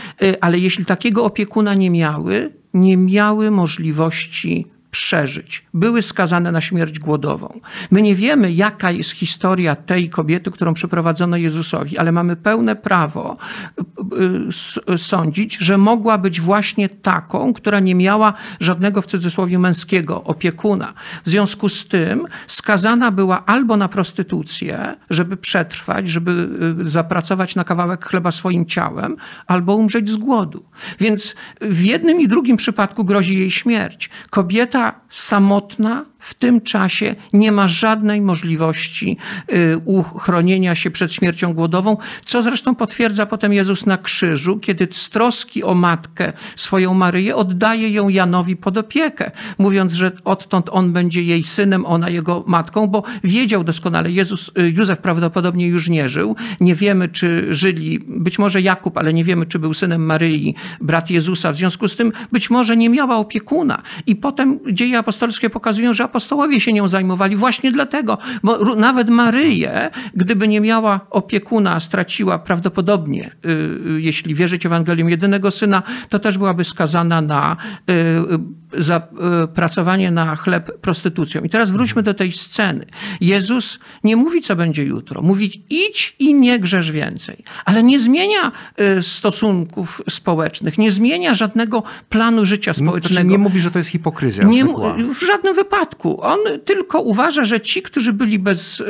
ale 0.41 0.59
jeśli 0.59 0.85
takiego 0.85 1.25
opiekuna 1.25 1.75
nie 1.75 1.91
miały, 1.91 2.53
nie 2.75 2.97
miały 2.97 3.51
możliwości 3.51 4.67
przeżyć. 4.93 5.65
Były 5.75 6.03
skazane 6.03 6.53
na 6.53 6.61
śmierć 6.61 6.99
głodową. 6.99 7.61
My 7.91 8.03
nie 8.03 8.15
wiemy, 8.15 8.53
jaka 8.53 8.91
jest 8.91 9.11
historia 9.11 9.77
tej 9.77 10.11
kobiety, 10.11 10.51
którą 10.51 10.75
przyprowadzono 10.75 11.37
Jezusowi, 11.37 11.99
ale 11.99 12.13
mamy 12.13 12.37
pełne 12.37 12.77
prawo 12.77 13.37
y, 14.89 14.99
sądzić, 14.99 15.57
że 15.57 15.79
mogła 15.79 16.19
być 16.19 16.41
właśnie 16.41 16.89
taką, 16.89 17.53
która 17.53 17.81
nie 17.81 17.95
miała 17.95 18.33
żadnego 18.61 19.03
w 19.03 19.07
cudzysłowie 19.07 19.59
męskiego 19.59 20.25
opiekuna. 20.25 20.93
W 21.25 21.31
związku 21.31 21.69
z 21.69 21.89
tym 21.89 22.27
skazana 22.47 23.11
była 23.11 23.47
albo 23.47 23.77
na 23.77 23.89
prostytucję, 23.89 24.95
żeby 25.11 25.37
przetrwać, 25.37 26.09
żeby 26.09 26.49
y, 26.81 26.89
zapracować 26.89 27.57
na 27.57 27.65
kawałek 27.65 28.07
chleba 28.07 28.33
swoim 28.33 28.67
ciałem, 28.67 29.17
albo 29.47 29.75
umrzeć 29.75 30.11
z 30.11 30.17
głodu. 30.17 30.65
Więc 31.01 31.35
w 31.61 31.85
jednym 31.85 32.21
i 32.21 32.29
drugim 32.29 32.57
przypadku 32.57 33.05
grozi 33.05 33.39
jej 33.39 33.51
śmierć. 33.51 34.11
Kobieta 34.31 34.82
samotna 35.11 36.05
w 36.23 36.35
tym 36.35 36.61
czasie 36.61 37.15
nie 37.33 37.53
ma 37.53 37.69
żadnej 37.69 38.21
możliwości 38.21 39.17
y, 39.53 39.79
uchronienia 39.85 40.75
się 40.75 40.91
przed 40.91 41.13
śmiercią 41.13 41.55
głodową, 41.55 41.97
co 42.25 42.43
zresztą 42.43 42.75
potwierdza 42.75 43.27
potem 43.27 43.53
Jezus 43.53 43.87
na 43.87 43.99
krzyżu, 43.99 44.59
kiedy 44.59 44.89
z 44.91 45.11
troski 45.11 45.65
o 45.65 45.75
matkę 45.75 46.33
swoją 46.57 46.95
Maryję 46.95 47.37
oddaje 47.37 47.91
ją 47.91 48.09
Janowi 48.09 48.57
pod 48.57 48.79
opiekę, 48.79 49.31
mówiąc, 49.59 49.93
że 49.93 50.13
odtąd 50.25 50.69
on 50.71 50.93
będzie 50.93 51.23
jej 51.23 51.45
synem, 51.45 51.87
ona 51.87 52.11
jego 52.11 52.45
matką, 52.47 52.87
bo 52.87 53.03
wiedział 53.25 53.65
doskonale, 53.65 54.11
Jezus, 54.11 54.51
y, 54.59 54.71
Józef 54.71 54.99
prawdopodobnie 54.99 55.67
już 55.67 55.89
nie 55.89 56.09
żył, 56.09 56.37
nie 56.61 56.75
wiemy, 56.75 57.09
czy 57.09 57.55
żyli, 57.55 57.99
być 58.07 58.39
może 58.39 58.61
Jakub, 58.61 58.99
ale 58.99 59.15
nie 59.15 59.25
wiemy, 59.25 59.47
czy 59.47 59.59
był 59.59 59.75
synem 59.75 60.07
Maryi, 60.07 60.55
brat 60.81 61.11
Jezusa, 61.11 61.53
w 61.53 61.57
związku 61.57 61.89
z 61.89 61.97
tym 61.97 62.13
być 62.33 62.51
może 62.51 62.77
nie 62.77 62.89
miała 62.91 63.17
opiekuna. 63.17 63.83
I 64.07 64.17
potem 64.17 64.61
dzieje 64.73 64.99
apostolskie 64.99 65.51
pokazują, 65.51 65.95
że 65.95 66.05
apostołowie 66.05 66.61
się 66.61 66.73
nią 66.73 66.89
zajmowali 66.89 67.37
właśnie 67.37 67.73
dlatego, 67.73 68.19
bo 68.43 68.75
nawet 68.75 69.11
Maryję, 69.11 69.91
gdyby 70.15 70.49
nie 70.49 70.61
miała 70.61 71.01
opiekuna, 71.11 71.81
straciła 71.81 72.39
prawdopodobnie, 72.39 73.31
y, 73.45 73.51
y, 73.51 74.01
jeśli 74.01 74.35
wierzyć 74.35 74.67
Ewangelium, 74.67 75.09
jedynego 75.09 75.51
syna, 75.51 75.83
to 76.09 76.19
też 76.19 76.39
byłaby 76.39 76.65
skazana 76.65 77.21
na 77.21 77.57
y, 77.91 78.63
za 78.79 79.09
pracowanie 79.55 80.11
na 80.11 80.37
chleb 80.37 80.81
prostytucją. 80.81 81.43
I 81.43 81.49
teraz 81.49 81.71
wróćmy 81.71 82.03
do 82.03 82.15
tej 82.15 82.33
sceny. 82.33 82.87
Jezus 83.21 83.79
nie 84.05 84.17
mówi, 84.17 84.43
co 84.43 84.57
będzie 84.57 84.85
jutro. 84.85 85.23
Mówi, 85.23 85.63
idź 85.71 86.17
i 86.19 86.35
nie 86.35 86.59
grzesz 86.59 86.91
więcej. 86.91 87.45
Ale 87.65 87.83
nie 87.83 87.99
zmienia 88.01 88.53
stosunków 89.01 90.03
społecznych, 90.11 90.79
nie 90.79 90.91
zmienia 90.91 91.35
żadnego 91.35 91.83
planu 92.09 92.47
życia 92.47 92.73
Znaczy 92.73 92.87
społecznego. 92.87 93.31
nie 93.31 93.39
mówi, 93.39 93.61
że 93.61 93.71
to 93.71 93.79
jest 93.79 93.91
hipokryzja 93.91 94.45
Nie, 94.45 94.62
zwykła. 94.65 95.15
w 95.15 95.27
żadnym 95.27 95.55
wypadku. 95.55 96.23
On 96.23 96.39
tylko 96.65 97.01
uważa, 97.01 97.45
że 97.45 97.61
ci, 97.61 97.83
którzy 97.83 98.13
byli 98.13 98.39
bez, 98.39 98.81
y, 98.81 98.85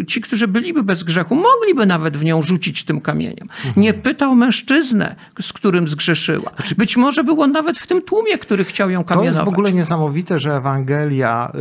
y, 0.00 0.06
ci, 0.06 0.20
którzy 0.20 0.48
byliby 0.48 0.82
bez 0.82 1.02
grzechu, 1.02 1.34
mogliby 1.34 1.86
nawet 1.86 2.16
w 2.16 2.24
nią 2.24 2.42
rzucić 2.42 2.84
tym 2.84 3.00
kamieniem. 3.00 3.48
Nie 3.76 3.94
pytał 3.94 4.34
mężczyznę, 4.34 5.16
z 5.40 5.52
którym 5.52 5.88
zgrzeszyła. 5.88 6.50
Być 6.78 6.96
może 6.96 7.24
był 7.24 7.42
on 7.42 7.52
nawet 7.52 7.78
w 7.78 7.86
tym 7.86 8.02
tłumie, 8.02 8.38
który 8.38 8.64
chciał 8.64 8.90
ją 8.90 8.98
To 8.98 9.04
kamienować. 9.04 9.34
jest 9.36 9.44
w 9.44 9.48
ogóle 9.48 9.72
niesamowite, 9.72 10.40
że 10.40 10.56
Ewangelia, 10.56 11.52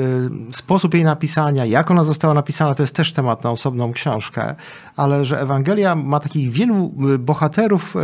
y, 0.49 0.53
sposób 0.53 0.93
jej 0.93 1.03
napisania, 1.03 1.65
jak 1.65 1.91
ona 1.91 2.03
została 2.03 2.33
napisana, 2.33 2.75
to 2.75 2.83
jest 2.83 2.95
też 2.95 3.13
temat 3.13 3.43
na 3.43 3.51
osobną 3.51 3.93
książkę, 3.93 4.55
ale 4.95 5.25
że 5.25 5.41
Ewangelia 5.41 5.95
ma 5.95 6.19
takich 6.19 6.51
wielu 6.51 6.93
bohaterów, 7.19 7.95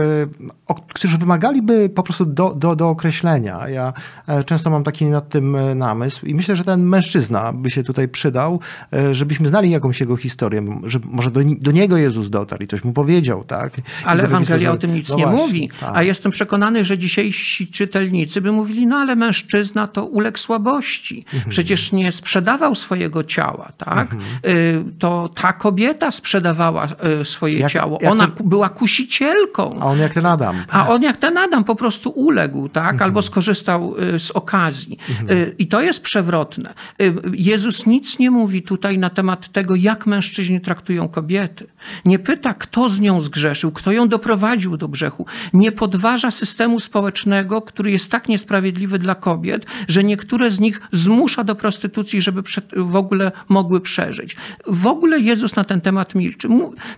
którzy 0.94 1.18
wymagaliby 1.18 1.90
po 1.90 2.04
prostu 2.04 2.26
do, 2.26 2.54
do, 2.56 2.76
do 2.76 2.90
określenia. 2.90 3.70
Ja 3.70 3.94
e, 4.28 4.44
często 4.44 4.70
mam 4.70 4.84
taki 4.84 5.06
nad 5.10 5.30
tym 5.30 5.56
e, 5.56 5.76
namysł 5.76 6.26
i 6.26 6.36
myślę, 6.36 6.56
że 6.56 6.64
ten 6.64 6.84
mężczyzna 6.84 7.54
by 7.54 7.72
się 7.72 7.84
tutaj 7.84 8.08
przydał, 8.08 8.60
e, 8.94 9.16
żebyśmy 9.16 9.48
znali 9.48 9.70
jakąś 9.72 10.00
jego 10.00 10.16
historię, 10.18 10.80
że 10.86 11.00
może 11.04 11.32
do, 11.32 11.40
do 11.60 11.72
niego 11.72 11.98
Jezus 11.98 12.30
dotarł 12.30 12.64
i 12.64 12.68
coś 12.68 12.84
mu 12.84 12.94
powiedział, 12.94 13.44
tak? 13.44 13.78
I 13.78 13.82
Ale 14.06 14.24
Ewangelia 14.24 14.72
o 14.72 14.78
tym 14.78 14.94
nic 14.94 15.10
no 15.10 15.16
nie 15.16 15.24
właśnie, 15.28 15.46
mówi. 15.46 15.70
tak. 15.80 15.92
A 15.96 16.04
jestem 16.04 16.32
przekonany, 16.32 16.86
że 16.86 16.98
dzisiejsi 16.98 17.68
czytelnicy 17.68 18.42
by 18.42 18.52
mówili, 18.52 18.88
no 18.88 18.98
ale 18.98 19.16
mężczyzna 19.16 19.88
to 19.88 20.06
uległ 20.06 20.38
słabości. 20.38 21.26
Mhm. 21.34 21.50
Przecież 21.50 21.92
nie 21.92 22.12
sprzedawał 22.12 22.76
swojego 22.76 23.24
ciała, 23.24 23.70
tak? 23.78 24.16
Y, 24.48 24.84
To 25.00 25.30
ta 25.36 25.54
kobieta 25.54 26.12
sprzedawała 26.12 26.88
y, 27.22 27.26
swoje 27.26 27.60
Jak- 27.60 27.72
ciało. 27.72 27.98
jak 28.02 28.12
Ona 28.12 28.28
ku- 28.28 28.44
była 28.44 28.70
kusicielką. 29.14 29.78
A 29.82 29.86
on 29.86 30.00
jak 30.00 30.14
ten 30.14 30.26
Adam. 30.26 30.64
A 30.72 30.88
on 30.90 31.04
jak 31.04 31.18
ten 31.18 31.38
Adam 31.38 31.64
po 31.64 31.76
prostu 31.76 32.10
uległ, 32.10 32.70
tak? 32.70 32.94
Mhm. 32.94 33.04
Albo 33.04 33.22
skorzystał 33.22 33.96
y, 34.16 34.20
z 34.20 34.32
okazji. 34.32 34.98
Y, 35.32 35.56
I 35.58 35.68
to 35.68 35.82
jest 35.82 36.02
przewrotne. 36.02 36.74
Y, 37.02 37.14
Jezus 37.34 37.86
nic 37.86 38.20
nie 38.20 38.32
mówi 38.32 38.62
tutaj 38.62 38.98
na 38.98 39.10
temat 39.10 39.52
tego, 39.52 39.76
jak 39.76 40.08
mężczyźni 40.08 40.62
traktują 40.62 41.08
kobiety. 41.08 41.68
Nie 42.06 42.20
pyta, 42.20 42.54
kto 42.54 42.90
z 42.90 43.00
nią 43.00 43.22
zgrzeszył, 43.22 43.72
kto 43.72 43.92
ją 43.92 44.08
doprowadził 44.08 44.78
do 44.78 44.88
grzechu. 44.88 45.26
Nie 45.54 45.72
podważa 45.72 46.32
systemu 46.32 46.80
społecznego, 46.80 47.62
który 47.62 47.92
jest 47.92 48.12
tak 48.12 48.30
niesprawiedliwy 48.30 49.00
dla 49.00 49.16
kobiet, 49.16 49.66
że 49.88 50.04
niektóre 50.04 50.52
z 50.52 50.60
nich 50.60 50.82
zmusza 50.92 51.44
do 51.44 51.56
prostytucji, 51.56 52.22
żeby 52.22 52.44
w 52.76 52.96
ogóle 52.96 53.32
mogły 53.50 53.82
przeżyć. 53.82 54.36
W 54.68 54.88
ogóle 54.88 55.20
Jezus 55.20 55.56
na 55.56 55.64
ten 55.64 55.82
temat 55.82 56.16
milczy, 56.16 56.48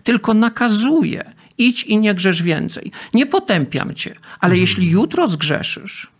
tylko 0.03 0.33
nakazuje 0.33 1.33
idź 1.57 1.83
i 1.83 1.97
nie 1.97 2.13
grzesz 2.13 2.43
więcej. 2.43 2.91
Nie 3.13 3.25
potępiam 3.25 3.93
cię, 3.93 4.15
ale 4.39 4.57
jeśli 4.57 4.89
jutro 4.89 5.27
zgrzeszysz, 5.27 6.11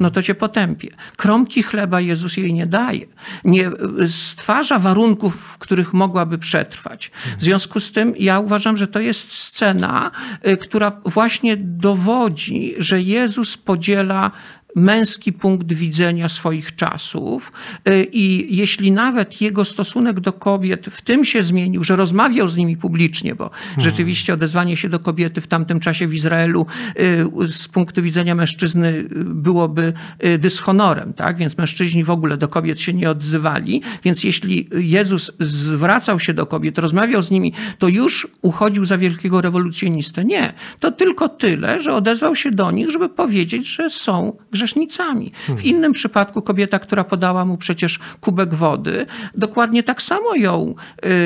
no 0.00 0.10
to 0.10 0.22
cię 0.22 0.34
potępię. 0.34 0.90
Kromki 1.16 1.62
chleba 1.62 2.00
Jezus 2.00 2.36
jej 2.36 2.54
nie 2.54 2.66
daje. 2.66 3.06
Nie 3.44 3.68
y, 3.68 4.08
stwarza 4.08 4.78
warunków, 4.78 5.36
w 5.36 5.58
których 5.58 5.92
mogłaby 5.92 6.38
przetrwać. 6.38 7.10
W 7.38 7.42
związku 7.42 7.80
z 7.80 7.92
tym 7.92 8.14
ja 8.18 8.40
uważam, 8.40 8.76
że 8.76 8.86
to 8.88 9.00
jest 9.00 9.32
scena, 9.32 10.10
y, 10.48 10.56
która 10.56 10.92
właśnie 11.04 11.56
dowodzi, 11.56 12.74
że 12.78 13.02
Jezus 13.02 13.56
podziela 13.56 14.30
męski 14.76 15.32
punkt 15.32 15.72
widzenia 15.72 16.28
swoich 16.28 16.76
czasów 16.76 17.52
Y, 17.88 18.08
i 18.12 18.56
jeśli 18.56 18.92
nawet 18.92 19.40
jego 19.40 19.64
stosunek 19.64 20.20
do 20.20 20.32
kobiet 20.32 20.86
w 20.90 21.02
tym 21.02 21.24
się 21.24 21.42
zmienił, 21.42 21.84
że 21.84 21.96
rozmawiał 21.96 22.48
z 22.48 22.56
nimi 22.56 22.76
publicznie, 22.76 23.34
bo 23.34 23.50
rzeczywiście 23.78 24.34
odezwanie 24.34 24.76
się 24.76 24.88
do 24.88 24.98
kobiety 24.98 25.40
w 25.40 25.46
tamtym 25.46 25.80
czasie 25.80 26.08
w 26.08 26.14
Izraelu 26.14 26.66
y, 27.00 27.46
z 27.46 27.68
punktu 27.68 28.02
widzenia 28.02 28.34
mężczyzny 28.34 28.88
y, 28.88 29.08
byłoby 29.24 29.92
dyshonorem, 30.38 31.12
tak? 31.12 31.36
Więc 31.36 31.58
mężczyźni 31.58 32.04
w 32.04 32.10
ogóle 32.10 32.36
do 32.36 32.48
kobiet 32.48 32.80
się 32.80 32.92
nie 32.92 33.10
odzywali, 33.10 33.82
więc 34.04 34.24
jeśli 34.24 34.68
Jezus 34.72 35.32
zwracał 35.40 36.20
się 36.20 36.34
do 36.34 36.46
kobiet, 36.46 36.78
rozmawiał 36.78 37.22
z 37.22 37.30
nimi, 37.30 37.52
to 37.78 37.88
już 37.88 38.28
uchodził 38.42 38.84
za 38.84 38.98
wielkiego 38.98 39.40
rewolucjonistę. 39.40 40.24
Nie. 40.24 40.52
To 40.80 40.90
tylko 40.90 41.28
tyle, 41.28 41.82
że 41.82 41.94
odezwał 41.94 42.34
się 42.34 42.50
do 42.50 42.70
nich, 42.70 42.90
żeby 42.90 43.08
powiedzieć, 43.08 43.66
że 43.66 43.90
są 43.90 44.36
grzesznicami. 44.66 45.32
W 45.48 45.64
innym 45.64 45.92
przypadku 45.92 46.42
kobieta, 46.42 46.78
która 46.78 47.04
podała 47.04 47.44
mu 47.44 47.56
przecież 47.56 47.98
kubek 48.20 48.54
wody, 48.54 49.06
dokładnie 49.34 49.82
tak 49.82 50.02
samo 50.02 50.34
ją 50.34 50.74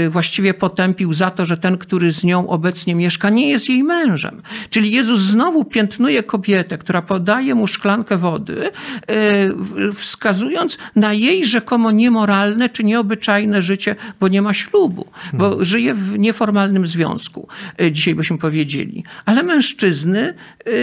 y, 0.07 0.11
właściwie 0.11 0.55
potępił 0.55 1.13
za 1.13 1.31
to, 1.31 1.47
że 1.47 1.57
ten, 1.57 1.79
który 1.79 2.13
z 2.13 2.25
nią 2.25 2.49
obecnie 2.49 2.95
mieszka, 2.95 3.31
nie 3.31 3.51
jest 3.51 3.69
jej 3.69 3.85
mężem. 3.85 4.43
Czyli 4.71 4.91
Jezus 4.91 5.21
znowu 5.21 5.65
piętnuje 5.65 6.23
kobietę, 6.23 6.79
która 6.79 7.03
podaje 7.03 7.55
mu 7.55 7.67
szklankę 7.67 8.17
wody, 8.17 8.71
y, 9.11 9.93
wskazując 9.95 10.79
na 10.97 11.13
jej 11.13 11.45
rzekomo 11.45 11.91
niemoralne 11.91 12.69
czy 12.69 12.85
nieobyczajne 12.85 13.63
życie, 13.63 13.97
bo 14.21 14.29
nie 14.29 14.43
ma 14.43 14.55
ślubu, 14.55 15.07
bo 15.33 15.65
żyje 15.65 15.95
w 15.95 16.19
nieformalnym 16.19 16.87
związku, 16.87 17.49
y, 17.81 17.93
dzisiaj 17.93 18.15
byśmy 18.15 18.39
powiedzieli. 18.39 19.05
Ale 19.25 19.43
mężczyzny 19.43 20.35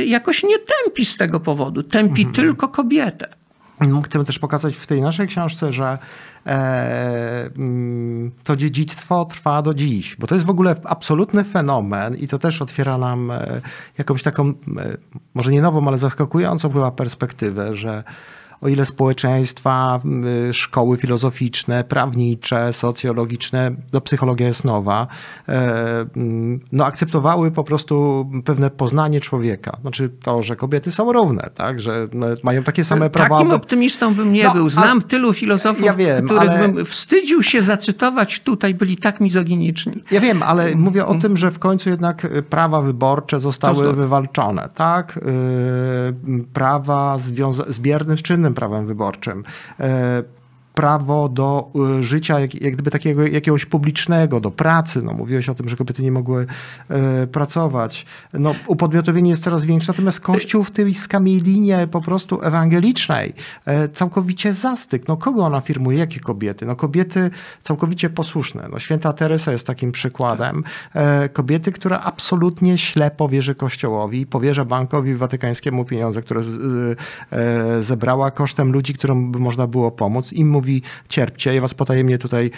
jakoś 0.05 0.43
nie 0.43 0.57
tępi 0.59 1.05
z 1.05 1.17
tego 1.17 1.39
powodu, 1.39 1.83
tępi 1.83 2.25
tylko 2.25 2.46
kobietę. 2.55 3.27
No, 3.81 4.01
Chcemy 4.01 4.25
też 4.25 4.39
pokazać 4.39 4.75
w 4.75 4.87
tej 4.87 5.01
naszej 5.01 5.27
książce, 5.27 5.73
że 5.73 5.97
e, 6.45 7.49
mm, 7.57 8.31
to 8.43 8.55
dziedzictwo 8.55 9.25
trwa 9.25 9.61
do 9.61 9.73
dziś, 9.73 10.15
bo 10.15 10.27
to 10.27 10.35
jest 10.35 10.45
w 10.45 10.49
ogóle 10.49 10.75
absolutny 10.83 11.43
fenomen 11.43 12.15
i 12.15 12.27
to 12.27 12.39
też 12.39 12.61
otwiera 12.61 12.97
nam 12.97 13.31
e, 13.31 13.61
jakąś 13.97 14.23
taką, 14.23 14.49
e, 14.49 14.53
może 15.33 15.51
nie 15.51 15.61
nową, 15.61 15.87
ale 15.87 15.97
zaskakującą 15.97 16.73
chyba 16.73 16.91
perspektywę, 16.91 17.75
że 17.75 18.03
o 18.61 18.67
ile 18.67 18.85
społeczeństwa, 18.85 20.01
szkoły 20.51 20.97
filozoficzne, 20.97 21.83
prawnicze, 21.83 22.73
socjologiczne, 22.73 23.71
no 23.93 24.01
psychologia 24.01 24.47
jest 24.47 24.63
nowa, 24.65 25.07
e, 25.49 26.05
mm, 26.15 26.59
no 26.71 26.85
akceptowały 26.85 27.51
po 27.51 27.63
prostu 27.63 28.27
pewne 28.45 28.69
poznanie 28.69 29.21
człowieka. 29.21 29.77
Znaczy 29.81 30.09
to, 30.09 30.43
że 30.43 30.55
kobiety 30.55 30.91
są 30.91 31.13
równe, 31.13 31.49
tak, 31.55 31.79
że 31.81 32.07
no, 32.13 32.27
mają 32.43 32.63
takie 32.63 32.83
same 32.83 33.09
prawa. 33.09 33.37
Takim 33.37 33.51
optymistą 33.51 34.13
bym 34.13 34.33
nie 34.33 34.43
No, 34.43 34.53
był. 34.53 34.69
Znam 34.69 35.01
tylu 35.01 35.33
filozofów, 35.33 35.85
Ja 35.85 35.93
wiem, 35.93 36.25
których 36.25 36.49
ale- 36.49 36.69
bym 36.69 36.85
wstydził 36.85 37.43
się 37.43 37.61
zacytować 37.61 38.39
tutaj, 38.39 38.73
byli 38.73 38.97
tak 38.97 39.19
mizoginiczni. 39.21 40.03
Ja 40.11 40.21
wiem, 40.21 40.43
ale 40.43 40.75
mówię 40.75 41.05
o 41.05 41.15
tym, 41.15 41.37
że 41.37 41.51
w 41.51 41.59
końcu 41.59 41.89
jednak 41.89 42.25
y, 42.25 42.43
prawa 42.43 42.81
wyborcze 42.81 43.39
zostały 43.39 43.93
wywalczone, 43.93 44.69
tak? 44.75 45.17
Y, 45.17 46.47
Prawa 46.53 47.17
związa- 47.17 47.73
z 47.73 47.79
biernym 47.79 48.17
czynnym 48.17 48.46
prawem 48.53 48.87
wyborczym 48.87 49.43
prawo 50.77 51.29
do 51.29 51.71
y, 51.99 52.03
życia 52.03 52.39
jak, 52.39 52.61
jak 52.61 52.73
gdyby 52.73 52.91
takiego 52.91 53.27
jakiegoś 53.27 53.65
publicznego, 53.65 54.39
do 54.39 54.51
pracy. 54.51 55.01
No, 55.01 55.13
mówiłeś 55.13 55.49
o 55.49 55.55
tym, 55.55 55.69
że 55.69 55.75
kobiety 55.75 56.03
nie 56.03 56.11
mogły 56.11 56.45
e, 56.89 57.27
pracować. 57.27 58.05
No, 58.33 58.55
upodmiotowienie 58.67 59.29
jest 59.29 59.43
coraz 59.43 59.65
większe, 59.65 59.91
natomiast 59.91 60.19
Kościół 60.19 60.63
w 60.63 60.71
tej 60.71 60.93
skamielinie 60.93 61.87
po 61.91 62.01
prostu 62.01 62.43
ewangelicznej 62.43 63.33
e, 63.65 63.89
całkowicie 63.89 64.53
zastyk. 64.53 65.07
No, 65.07 65.17
kogo 65.17 65.45
on 65.45 65.55
afirmuje? 65.55 65.97
Jakie 65.97 66.19
kobiety? 66.19 66.65
No, 66.65 66.75
kobiety 66.75 67.29
całkowicie 67.61 68.09
posłuszne. 68.09 68.67
No, 68.71 68.79
święta 68.79 69.13
Teresa 69.13 69.51
jest 69.51 69.67
takim 69.67 69.91
przykładem. 69.91 70.63
Kobiety, 71.33 71.71
która 71.71 71.99
absolutnie 71.99 72.77
ślepo 72.77 73.29
wierzy 73.29 73.55
Kościołowi, 73.55 74.25
powierza 74.25 74.65
bankowi 74.65 75.15
watykańskiemu 75.15 75.85
pieniądze, 75.85 76.21
które 76.21 76.43
z, 76.43 76.99
zebrała 77.81 78.31
kosztem 78.31 78.71
ludzi, 78.71 78.93
którym 78.93 79.31
można 79.39 79.67
było 79.67 79.91
pomóc. 79.91 80.33
Im 80.33 80.49
mówi 80.49 80.66
mówi 80.67 80.81
cierpcie, 81.09 81.55
ja 81.55 81.61
was 81.61 81.73
potajemnie 81.73 82.17
tutaj 82.17 82.51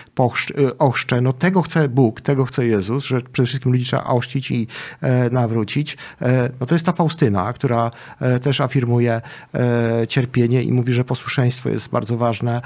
y, 0.58 0.78
ochrzczę. 0.78 1.22
No 1.22 1.34
tego 1.34 1.62
chce 1.62 1.90
Bóg, 1.90 2.22
tego 2.22 2.46
chce 2.46 2.66
Jezus, 2.66 3.06
że 3.06 3.22
przede 3.22 3.48
wszystkim 3.48 3.72
ludzi 3.72 3.86
trzeba 3.86 4.04
ochrzcić 4.04 4.52
i 4.52 4.68
e, 5.02 5.30
nawrócić. 5.30 5.98
E, 6.22 6.50
no 6.60 6.66
to 6.66 6.76
jest 6.76 6.86
ta 6.86 6.92
Faustyna, 6.92 7.54
która 7.54 7.92
e, 8.20 8.40
też 8.40 8.62
afirmuje 8.62 9.22
cierpienie 10.08 10.64
i 10.64 10.72
mówi, 10.72 10.94
że 10.94 11.04
posłuszeństwo 11.04 11.70
jest 11.70 11.90
bardzo 11.90 12.18
ważne 12.18 12.62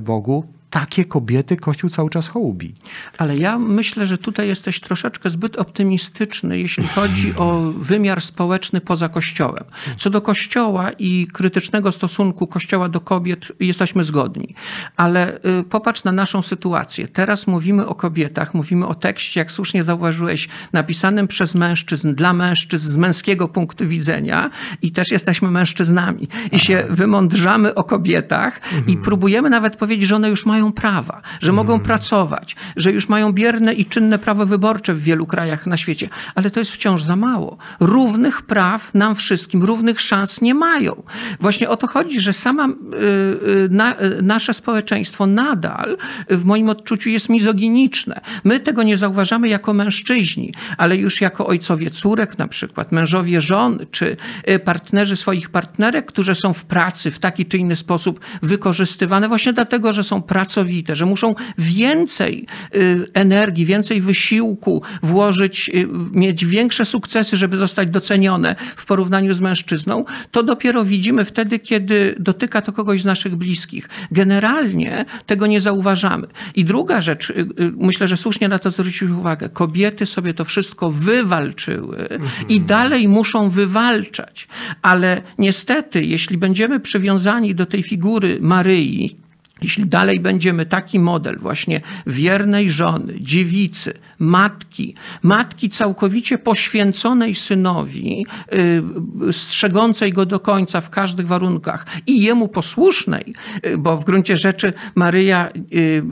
Bogu 0.00 0.44
takie 0.70 1.04
kobiety 1.04 1.56
Kościół 1.56 1.90
cały 1.90 2.10
czas 2.10 2.28
hołubi. 2.28 2.74
Ale 3.18 3.36
ja 3.38 3.58
myślę, 3.58 4.06
że 4.06 4.18
tutaj 4.18 4.48
jesteś 4.48 4.80
troszeczkę 4.80 5.30
zbyt 5.30 5.56
optymistyczny, 5.56 6.58
jeśli 6.58 6.88
chodzi 6.88 7.34
o 7.36 7.72
wymiar 7.78 8.20
społeczny 8.20 8.80
poza 8.80 9.08
Kościołem. 9.08 9.64
Co 9.96 10.10
do 10.10 10.20
Kościoła 10.20 10.90
i 10.98 11.26
krytycznego 11.32 11.92
stosunku 11.92 12.46
Kościoła 12.46 12.88
do 12.88 13.00
kobiet 13.00 13.52
jesteśmy 13.60 14.04
zgodni. 14.04 14.54
Ale 14.96 15.38
y, 15.60 15.64
popatrz 15.70 16.04
na 16.04 16.12
naszą 16.12 16.42
sytuację. 16.42 17.08
Teraz 17.08 17.46
mówimy 17.46 17.86
o 17.86 17.94
kobietach, 17.94 18.54
mówimy 18.54 18.86
o 18.86 18.94
tekście, 18.94 19.40
jak 19.40 19.52
słusznie 19.52 19.82
zauważyłeś, 19.82 20.48
napisanym 20.72 21.28
przez 21.28 21.54
mężczyzn, 21.54 22.14
dla 22.14 22.32
mężczyzn 22.32 22.90
z 22.90 22.96
męskiego 22.96 23.48
punktu 23.48 23.88
widzenia 23.88 24.50
i 24.82 24.92
też 24.92 25.10
jesteśmy 25.10 25.50
mężczyznami. 25.50 26.28
I 26.52 26.58
się 26.58 26.84
wymądrzamy 26.90 27.74
o 27.74 27.84
kobietach 27.84 28.60
i 28.86 28.96
próbujemy 28.96 29.50
nawet 29.50 29.76
powiedzieć, 29.76 30.08
że 30.08 30.16
one 30.16 30.28
już 30.28 30.46
mają 30.46 30.57
mają 30.58 30.72
prawa, 30.72 31.22
że 31.40 31.52
mogą 31.52 31.72
hmm. 31.72 31.86
pracować, 31.86 32.56
że 32.76 32.92
już 32.92 33.08
mają 33.08 33.32
bierne 33.32 33.72
i 33.72 33.86
czynne 33.86 34.18
prawo 34.18 34.46
wyborcze 34.46 34.94
w 34.94 35.02
wielu 35.02 35.26
krajach 35.26 35.66
na 35.66 35.76
świecie, 35.76 36.08
ale 36.34 36.50
to 36.50 36.60
jest 36.60 36.72
wciąż 36.72 37.02
za 37.02 37.16
mało. 37.16 37.58
Równych 37.80 38.42
praw 38.42 38.94
nam 38.94 39.14
wszystkim, 39.16 39.62
równych 39.62 40.00
szans 40.00 40.40
nie 40.40 40.54
mają. 40.54 41.02
Właśnie 41.40 41.68
o 41.68 41.76
to 41.76 41.86
chodzi, 41.86 42.20
że 42.20 42.32
sama 42.32 42.68
y, 42.68 42.72
y, 42.72 43.68
na, 43.70 44.02
y, 44.02 44.22
nasze 44.22 44.54
społeczeństwo 44.54 45.26
nadal 45.26 45.96
w 46.30 46.44
moim 46.44 46.68
odczuciu 46.68 47.10
jest 47.10 47.28
mizoginiczne. 47.28 48.20
My 48.44 48.60
tego 48.60 48.82
nie 48.82 48.96
zauważamy 48.96 49.48
jako 49.48 49.74
mężczyźni, 49.74 50.54
ale 50.76 50.96
już 50.96 51.20
jako 51.20 51.46
ojcowie 51.46 51.90
córek 51.90 52.38
na 52.38 52.48
przykład, 52.48 52.92
mężowie 52.92 53.40
żon, 53.40 53.78
czy 53.90 54.16
partnerzy 54.64 55.16
swoich 55.16 55.50
partnerek, 55.50 56.06
którzy 56.06 56.34
są 56.34 56.52
w 56.52 56.64
pracy 56.64 57.10
w 57.10 57.18
taki 57.18 57.46
czy 57.46 57.58
inny 57.58 57.76
sposób 57.76 58.20
wykorzystywane 58.42 59.28
właśnie 59.28 59.52
dlatego, 59.52 59.92
że 59.92 60.04
są 60.04 60.22
pracownicy 60.22 60.47
pracowite, 60.48 60.96
że 60.96 61.06
muszą 61.06 61.34
więcej 61.58 62.46
y, 62.74 63.06
energii, 63.14 63.64
więcej 63.64 64.00
wysiłku 64.00 64.82
włożyć, 65.02 65.70
y, 65.74 65.88
mieć 66.12 66.46
większe 66.46 66.84
sukcesy, 66.84 67.36
żeby 67.36 67.56
zostać 67.56 67.88
docenione 67.88 68.56
w 68.76 68.86
porównaniu 68.86 69.34
z 69.34 69.40
mężczyzną, 69.40 70.04
to 70.30 70.42
dopiero 70.42 70.84
widzimy 70.84 71.24
wtedy, 71.24 71.58
kiedy 71.58 72.14
dotyka 72.18 72.62
to 72.62 72.72
kogoś 72.72 73.02
z 73.02 73.04
naszych 73.04 73.36
bliskich. 73.36 73.88
Generalnie 74.10 75.04
tego 75.26 75.46
nie 75.46 75.60
zauważamy. 75.60 76.26
I 76.54 76.64
druga 76.64 77.02
rzecz, 77.02 77.30
y, 77.30 77.46
myślę, 77.76 78.08
że 78.08 78.16
słusznie 78.16 78.48
na 78.48 78.58
to 78.58 78.70
zwrócić 78.70 79.02
uwagę, 79.02 79.48
kobiety 79.48 80.06
sobie 80.06 80.34
to 80.34 80.44
wszystko 80.44 80.90
wywalczyły 80.90 81.96
mhm. 81.98 82.48
i 82.48 82.60
dalej 82.60 83.08
muszą 83.08 83.50
wywalczać. 83.50 84.48
Ale 84.82 85.22
niestety, 85.38 86.04
jeśli 86.04 86.38
będziemy 86.38 86.80
przywiązani 86.80 87.54
do 87.54 87.66
tej 87.66 87.82
figury 87.82 88.38
Maryi, 88.40 89.27
jeśli 89.62 89.86
dalej 89.86 90.20
będziemy 90.20 90.66
taki 90.66 90.98
model 90.98 91.38
właśnie 91.38 91.80
wiernej 92.06 92.70
żony, 92.70 93.14
dziewicy, 93.20 93.94
matki, 94.18 94.94
matki 95.22 95.70
całkowicie 95.70 96.38
poświęconej 96.38 97.34
synowi, 97.34 98.26
yy, 98.52 99.32
strzegącej 99.32 100.12
go 100.12 100.26
do 100.26 100.40
końca 100.40 100.80
w 100.80 100.90
każdych 100.90 101.26
warunkach 101.26 101.86
i 102.06 102.22
jemu 102.22 102.48
posłusznej, 102.48 103.34
yy, 103.62 103.78
bo 103.78 103.96
w 103.96 104.04
gruncie 104.04 104.38
rzeczy 104.38 104.72
Maryja, 104.94 105.48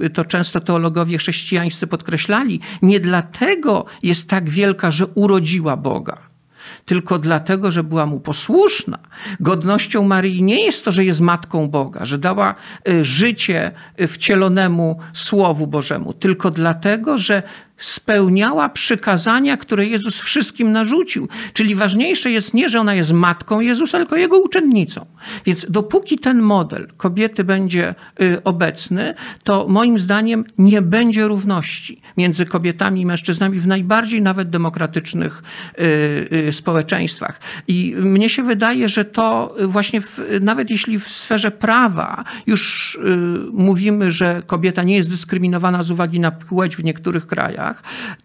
yy, 0.00 0.10
to 0.10 0.24
często 0.24 0.60
teologowie 0.60 1.18
chrześcijańscy 1.18 1.86
podkreślali, 1.86 2.60
nie 2.82 3.00
dlatego 3.00 3.84
jest 4.02 4.28
tak 4.28 4.50
wielka, 4.50 4.90
że 4.90 5.06
urodziła 5.06 5.76
Boga 5.76 6.25
tylko 6.86 7.18
dlatego, 7.18 7.70
że 7.70 7.84
była 7.84 8.06
mu 8.06 8.20
posłuszna. 8.20 8.98
Godnością 9.40 10.04
Maryi 10.04 10.42
nie 10.42 10.64
jest 10.64 10.84
to, 10.84 10.92
że 10.92 11.04
jest 11.04 11.20
matką 11.20 11.68
Boga, 11.68 12.04
że 12.04 12.18
dała 12.18 12.54
y, 12.88 13.04
życie 13.04 13.72
y, 14.00 14.06
wcielonemu 14.08 14.98
Słowu 15.12 15.66
Bożemu, 15.66 16.12
tylko 16.12 16.50
dlatego, 16.50 17.18
że 17.18 17.42
spełniała 17.78 18.68
przykazania, 18.68 19.56
które 19.56 19.86
Jezus 19.86 20.20
wszystkim 20.20 20.72
narzucił. 20.72 21.28
Czyli 21.52 21.74
ważniejsze 21.74 22.30
jest 22.30 22.54
nie, 22.54 22.68
że 22.68 22.80
ona 22.80 22.94
jest 22.94 23.12
matką 23.12 23.60
Jezusa, 23.60 23.98
tylko 23.98 24.16
jego 24.16 24.38
uczennicą. 24.38 25.06
Więc 25.44 25.66
dopóki 25.68 26.18
ten 26.18 26.42
model 26.42 26.88
kobiety 26.96 27.44
będzie 27.44 27.94
y, 28.20 28.42
obecny, 28.44 29.14
to 29.44 29.66
moim 29.68 29.98
zdaniem 29.98 30.44
nie 30.58 30.82
będzie 30.82 31.28
równości 31.28 32.00
między 32.16 32.46
kobietami 32.46 33.00
i 33.00 33.06
mężczyznami 33.06 33.58
w 33.58 33.66
najbardziej 33.66 34.22
nawet 34.22 34.50
demokratycznych 34.50 35.42
y, 35.78 35.82
y, 36.48 36.52
społeczeństwach. 36.52 37.40
I 37.68 37.94
mnie 37.98 38.28
się 38.28 38.42
wydaje, 38.42 38.88
że 38.88 39.04
to 39.04 39.54
właśnie 39.68 40.00
w, 40.00 40.20
nawet 40.40 40.70
jeśli 40.70 40.98
w 40.98 41.08
sferze 41.08 41.50
prawa 41.50 42.24
już 42.46 42.98
mówimy, 43.52 44.10
że 44.10 44.42
kobieta 44.46 44.82
nie 44.82 44.96
jest 44.96 45.10
dyskryminowana 45.10 45.82
z 45.82 45.90
uwagi 45.90 46.20
na 46.20 46.30
płeć 46.30 46.76
w 46.76 46.84
niektórych 46.84 47.26
krajach, 47.26 47.65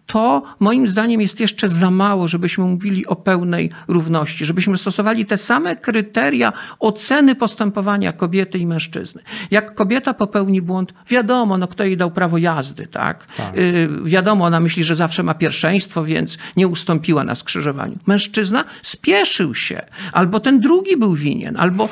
to 0.06 0.42
moim 0.60 0.88
zdaniem 0.88 1.20
jest 1.20 1.40
jeszcze 1.40 1.68
za 1.68 1.90
mało, 1.90 2.28
żebyśmy 2.28 2.64
mówili 2.64 3.06
o 3.06 3.16
pełnej 3.16 3.70
równości, 3.88 4.46
żebyśmy 4.46 4.78
stosowali 4.78 5.26
te 5.26 5.38
same 5.38 5.76
kryteria 5.76 6.52
oceny 6.78 7.34
postępowania 7.34 8.12
kobiety 8.12 8.58
i 8.58 8.66
mężczyzny. 8.66 9.22
Jak 9.50 9.74
kobieta 9.74 10.14
popełni 10.14 10.62
błąd, 10.62 10.94
wiadomo, 11.08 11.58
no 11.58 11.68
kto 11.68 11.84
jej 11.84 11.96
dał 11.96 12.10
prawo 12.10 12.38
jazdy, 12.38 12.86
tak? 12.86 13.26
tak. 13.36 13.58
Y, 13.58 13.88
wiadomo, 14.04 14.44
ona 14.44 14.60
myśli, 14.60 14.84
że 14.84 14.96
zawsze 14.96 15.22
ma 15.22 15.34
pierwszeństwo, 15.34 16.04
więc 16.04 16.38
nie 16.56 16.68
ustąpiła 16.68 17.24
na 17.24 17.34
skrzyżowaniu. 17.34 17.98
Mężczyzna 18.06 18.64
spieszył 18.82 19.54
się, 19.54 19.82
albo 20.12 20.40
ten 20.40 20.60
drugi 20.60 20.96
był 20.96 21.14
winien, 21.14 21.56
albo 21.56 21.88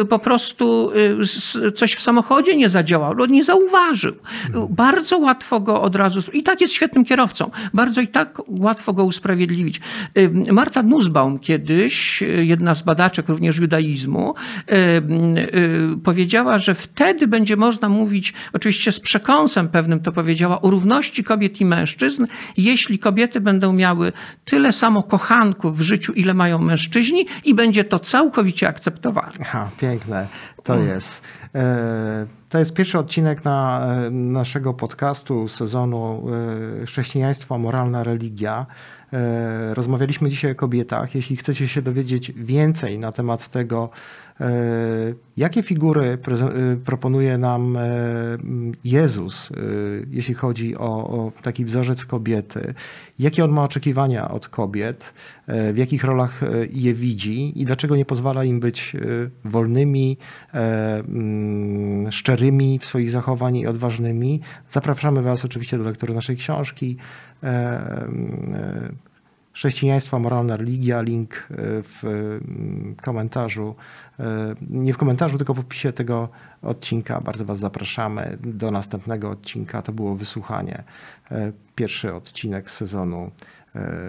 y, 0.00 0.04
po 0.04 0.18
prostu 0.18 0.90
y, 1.64 1.72
coś 1.72 1.94
w 1.94 2.02
samochodzie 2.02 2.56
nie 2.56 2.68
zadziałało, 2.68 3.26
nie 3.26 3.44
zauważył. 3.44 4.14
Bardzo 4.70 5.18
łatwo 5.18 5.60
go 5.60 5.82
od 5.82 5.96
razu... 5.96 6.20
I 6.32 6.42
tak 6.42 6.60
jest 6.60 6.74
świetnym 6.76 7.04
kierowcą. 7.04 7.50
Bardzo 7.74 8.00
i 8.00 8.08
tak 8.08 8.42
łatwo 8.48 8.92
go 8.92 9.04
usprawiedliwić. 9.04 9.80
Marta 10.52 10.82
Nussbaum 10.82 11.38
kiedyś, 11.38 12.22
y, 12.22 12.26
jedna 12.44 12.74
z 12.74 12.82
badaczek 12.82 13.28
również 13.28 13.58
judaizmu, 13.58 14.34
y, 14.72 15.96
powiedziała, 16.04 16.58
że 16.58 16.74
wtedy 16.74 17.28
będzie 17.28 17.56
można 17.56 17.88
mówić, 17.88 18.34
oczywiście 18.52 18.92
z 18.92 19.00
przekąsem 19.00 19.68
pewnym 19.68 20.00
to 20.00 20.12
powiedziała, 20.12 20.62
o 20.62 20.70
równości 20.70 21.24
kobiet 21.24 21.60
i 21.60 21.64
mężczyzn, 21.64 22.26
jeśli 22.56 22.98
kobiety 22.98 23.40
będą 23.40 23.72
miały 23.72 24.12
tyle 24.44 24.72
samo 24.72 25.02
kochanków 25.02 25.78
w 25.78 25.80
życiu, 25.80 26.12
ile 26.12 26.34
mają 26.34 26.58
mężczyźni 26.58 27.26
i 27.44 27.54
będzie 27.54 27.84
to 27.84 27.98
całkowicie 27.98 28.68
akceptowane. 28.68 29.32
Aha, 29.40 29.70
piękne 29.80 30.28
to 30.66 30.74
mm. 30.74 30.88
jest. 30.88 31.22
E, 31.54 32.26
to 32.48 32.58
jest 32.58 32.74
pierwszy 32.74 32.98
odcinek 32.98 33.44
na 33.44 33.86
e, 33.86 34.10
naszego 34.10 34.74
podcastu 34.74 35.48
sezonu 35.48 36.22
e, 36.82 36.86
Chrześcijaństwo, 36.86 37.58
moralna 37.58 38.02
religia. 38.02 38.66
Rozmawialiśmy 39.72 40.30
dzisiaj 40.30 40.52
o 40.52 40.54
kobietach. 40.54 41.14
Jeśli 41.14 41.36
chcecie 41.36 41.68
się 41.68 41.82
dowiedzieć 41.82 42.32
więcej 42.32 42.98
na 42.98 43.12
temat 43.12 43.48
tego, 43.48 43.90
jakie 45.36 45.62
figury 45.62 46.02
e, 46.02 46.76
proponuje 46.84 47.38
nam 47.38 47.76
e, 47.76 47.82
Jezus, 48.84 49.50
jeśli 50.10 50.34
chodzi 50.34 50.76
o, 50.76 51.08
o, 51.08 51.32
taki 51.42 51.64
wzorzec 51.64 52.04
kobiety? 52.04 52.74
Jakie 53.18 53.44
on 53.44 53.50
ma 53.50 53.64
oczekiwania 53.64 54.28
od 54.28 54.48
kobiet? 54.48 55.14
W 55.72 55.76
jakich 55.76 56.04
rolach 56.04 56.40
je 56.72 56.94
widzi 56.94 57.60
i 57.60 57.64
dlaczego 57.64 57.96
nie 57.96 58.04
pozwala 58.04 58.44
im 58.44 58.60
być 58.60 58.96
wolnymi, 59.44 60.18
szczerymi 62.10 62.78
w 62.78 62.86
swoich 62.86 63.10
zachowaniach 63.10 63.62
i 63.62 63.66
odważnymi? 63.66 64.40
Zapraszamy 64.68 65.22
Was 65.22 65.44
oczywiście 65.44 65.78
do 65.78 65.84
lektury 65.84 66.14
naszej 66.14 66.36
książki 66.36 66.96
Chrześcijaństwo, 69.56 70.18
moralna 70.18 70.56
religia, 70.56 71.02
link 71.02 71.34
e, 71.34 71.54
w 71.82 72.04
mm, 72.04 72.96
komentarzu, 73.02 73.74
e, 74.20 74.54
nie 74.60 74.92
w 74.92 74.96
komentarzu, 74.96 75.36
tylko 75.36 75.54
w 75.54 75.58
opisie 75.58 75.92
tego 75.92 76.28
odcinka. 76.62 77.20
Bardzo 77.20 77.44
Was 77.44 77.58
zapraszamy 77.58 78.38
do 78.40 78.70
następnego 78.70 79.30
odcinka. 79.30 79.82
To 79.82 79.92
było 79.92 80.16
wysłuchanie. 80.16 80.84
E, 81.30 81.52
Pierwszy 81.74 82.14
odcinek 82.14 82.70
sezonu 82.70 83.30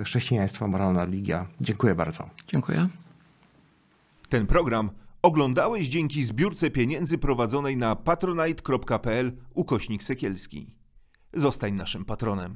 Chrześcijaństwo, 0.03 0.67
moralna 0.67 1.05
religia. 1.05 1.47
Dziękuję 1.61 1.95
bardzo. 1.95 2.29
Dziękuję. 2.47 2.87
Ten 4.29 4.47
program 4.47 4.89
oglądałeś 5.21 5.87
dzięki 5.87 6.23
zbiórce 6.23 6.69
pieniędzy 6.69 7.17
prowadzonej 7.17 7.77
na 7.77 7.95
patronite.pl 7.95 9.31
ukośnik 9.53 10.03
sekielski. 10.03 10.73
Zostań 11.33 11.73
naszym 11.73 12.05
patronem. 12.05 12.55